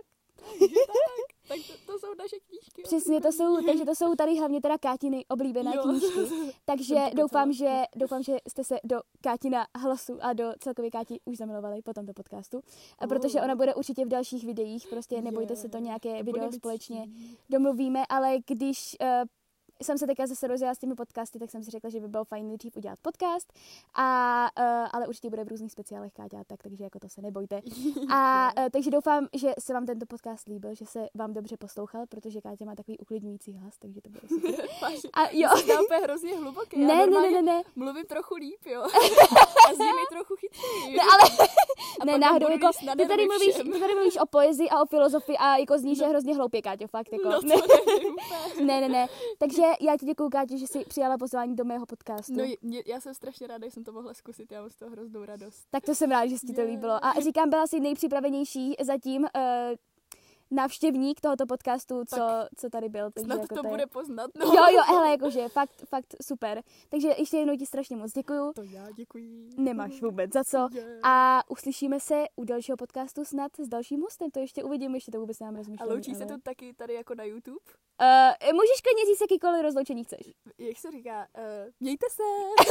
takže 0.59 0.75
tak. 0.75 0.95
Tak 1.47 1.57
to, 1.67 1.91
to 1.93 1.99
jsou 1.99 2.07
naše 2.17 2.35
knížky. 2.47 2.81
Přesně, 2.83 3.21
to 3.21 3.31
jsou, 3.31 3.65
takže 3.65 3.85
to 3.85 3.95
jsou 3.95 4.15
tady 4.15 4.37
hlavně 4.37 4.61
teda 4.61 4.77
Kátiny 4.77 5.25
oblíbené 5.25 5.71
Jo. 5.75 5.81
knížky. 5.81 6.19
Takže 6.65 6.95
doufám, 7.15 7.53
že, 7.53 7.83
doufám, 7.95 8.23
že 8.23 8.37
jste 8.47 8.63
se 8.63 8.79
do 8.83 9.01
Kátina 9.21 9.67
hlasu 9.77 10.17
a 10.21 10.33
do 10.33 10.53
celkově 10.59 10.91
Káti 10.91 11.19
už 11.25 11.37
zamilovali 11.37 11.81
po 11.81 11.93
tomto 11.93 12.13
podcastu. 12.13 12.61
A 12.99 13.07
protože 13.07 13.41
ona 13.41 13.55
bude 13.55 13.75
určitě 13.75 14.05
v 14.05 14.09
dalších 14.09 14.45
videích, 14.45 14.87
prostě 14.87 15.21
nebojte 15.21 15.53
Je. 15.53 15.57
se 15.57 15.69
to 15.69 15.77
nějaké 15.77 16.23
video 16.23 16.51
společně 16.51 17.07
domluvíme, 17.49 18.03
ale 18.09 18.37
když 18.47 18.97
uh, 19.01 19.07
jsem 19.83 19.97
se 19.97 20.07
teďka 20.07 20.27
zase 20.27 20.47
rozjela 20.47 20.75
s 20.75 20.77
těmi 20.77 20.95
podcasty, 20.95 21.39
tak 21.39 21.51
jsem 21.51 21.63
si 21.63 21.71
řekla, 21.71 21.89
že 21.89 21.99
by 21.99 22.07
bylo 22.07 22.25
fajn 22.25 22.47
nejdřív 22.47 22.77
udělat 22.77 22.99
podcast, 23.01 23.53
a, 23.93 24.47
uh, 24.59 24.89
ale 24.93 25.07
určitě 25.07 25.29
bude 25.29 25.43
v 25.43 25.47
různých 25.47 25.71
speciálech 25.71 26.13
Káťa, 26.13 26.43
tak, 26.47 26.63
takže 26.63 26.83
jako 26.83 26.99
to 26.99 27.09
se 27.09 27.21
nebojte. 27.21 27.61
A 28.13 28.51
uh, 28.57 28.69
takže 28.71 28.91
doufám, 28.91 29.27
že 29.33 29.53
se 29.59 29.73
vám 29.73 29.85
tento 29.85 30.05
podcast 30.05 30.47
líbil, 30.47 30.75
že 30.75 30.85
se 30.85 31.07
vám 31.13 31.33
dobře 31.33 31.57
poslouchal, 31.57 32.05
protože 32.09 32.41
Káťa 32.41 32.65
má 32.65 32.75
takový 32.75 32.97
uklidňující 32.97 33.53
hlas, 33.53 33.77
takže 33.79 34.01
to 34.01 34.09
bylo 34.09 34.21
super. 34.27 34.65
a 35.13 35.21
jo. 35.31 35.49
Jsi 35.57 35.79
úplně 35.85 35.99
hrozně 35.99 36.35
hluboký. 36.37 36.79
Ne, 36.79 37.07
ne, 37.07 37.21
ne, 37.21 37.31
ne, 37.31 37.41
ne. 37.41 37.63
Mluvím 37.75 38.05
trochu 38.05 38.35
líp, 38.35 38.65
jo. 38.65 38.81
a 39.69 39.73
zní 39.73 39.85
mi 39.85 40.05
trochu 40.09 40.35
chytrý. 40.35 40.95
Ne, 40.95 41.03
ale 41.13 41.47
ne, 42.05 42.17
náhodou, 42.17 42.51
jako, 42.51 42.67
ty 42.97 43.07
tady, 43.07 43.25
mluvíš, 43.25 43.55
ty 43.55 43.79
tady 43.79 43.95
mluvíš 43.95 44.17
o 44.17 44.25
poezii 44.25 44.69
a 44.69 44.81
o 44.81 44.85
filozofii 44.85 45.37
a 45.37 45.57
jako 45.57 45.77
zníš, 45.77 45.99
no. 45.99 46.05
že 46.05 46.09
hrozně 46.09 46.35
hloupě, 46.35 46.61
Káťo, 46.61 46.87
fakt, 46.87 47.13
jako. 47.13 47.29
No, 47.29 47.41
ne. 47.41 47.55
ne, 48.61 48.81
ne, 48.81 48.89
ne, 48.89 49.07
takže 49.37 49.64
já 49.81 49.97
ti 49.97 50.05
děkuju, 50.05 50.29
Káťo, 50.29 50.57
že 50.57 50.67
jsi 50.67 50.85
přijala 50.85 51.17
pozvání 51.17 51.55
do 51.55 51.65
mého 51.65 51.85
podcastu. 51.85 52.33
No, 52.33 52.43
mě, 52.61 52.83
já 52.85 52.99
jsem 52.99 53.13
strašně 53.13 53.47
ráda, 53.47 53.67
že 53.67 53.71
jsem 53.71 53.83
to 53.83 53.91
mohla 53.91 54.13
zkusit, 54.13 54.51
já 54.51 54.61
mám 54.61 54.69
z 54.69 54.75
toho 54.75 54.91
hroznou 54.91 55.25
radost. 55.25 55.67
Tak 55.71 55.85
to 55.85 55.95
jsem 55.95 56.11
ráda, 56.11 56.27
že 56.27 56.35
ti 56.35 56.53
to 56.53 56.63
líbilo. 56.63 57.05
A 57.05 57.13
říkám, 57.23 57.49
byla 57.49 57.67
jsi 57.67 57.79
nejpřipravenější 57.79 58.75
zatím, 58.81 59.21
uh, 59.21 59.29
návštěvník 60.55 61.21
tohoto 61.21 61.45
podcastu, 61.45 62.03
co, 62.05 62.17
co 62.57 62.69
tady 62.69 62.89
byl. 62.89 63.11
Takže 63.11 63.25
snad 63.25 63.41
jako 63.41 63.55
to, 63.55 63.61
to 63.61 63.67
je... 63.67 63.71
bude 63.71 63.87
poznat. 63.87 64.31
No. 64.35 64.45
Jo, 64.45 64.63
jo, 64.71 64.81
hele, 64.87 65.11
jakože 65.11 65.49
fakt, 65.49 65.83
fakt 65.89 66.15
super. 66.21 66.61
Takže 66.89 67.07
ještě 67.17 67.37
jednou 67.37 67.57
ti 67.57 67.65
strašně 67.65 67.97
moc 67.97 68.11
děkuju. 68.11 68.53
To 68.53 68.63
já 68.63 68.91
děkuji. 68.91 69.49
Nemáš 69.57 70.01
vůbec 70.01 70.33
za 70.33 70.43
co. 70.43 70.69
Yeah. 70.71 70.87
A 71.03 71.43
uslyšíme 71.49 71.99
se 71.99 72.23
u 72.35 72.43
dalšího 72.43 72.77
podcastu 72.77 73.25
snad 73.25 73.51
s 73.59 73.67
dalším 73.67 74.01
hostem. 74.01 74.31
To 74.31 74.39
ještě 74.39 74.63
uvidím, 74.63 74.95
ještě 74.95 75.11
to 75.11 75.19
vůbec 75.19 75.39
nám 75.39 75.55
rozmýšlím. 75.55 75.89
A 75.89 75.93
loučí 75.93 76.11
ale... 76.11 76.19
se 76.19 76.25
to 76.25 76.41
taky 76.43 76.73
tady 76.73 76.93
jako 76.93 77.15
na 77.15 77.23
YouTube? 77.23 77.59
Uh, 78.01 78.53
můžeš 78.53 78.81
klidně 78.83 79.05
říct 79.05 79.21
jakýkoliv 79.21 79.61
rozloučení 79.61 80.03
chceš. 80.03 80.33
Jak 80.57 80.77
se 80.77 80.91
říká, 80.91 81.27
uh, 81.37 81.71
mějte 81.79 82.05
se. 82.11 82.23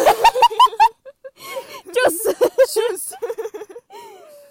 Čus. 1.84 2.22
Čus. 2.72 3.12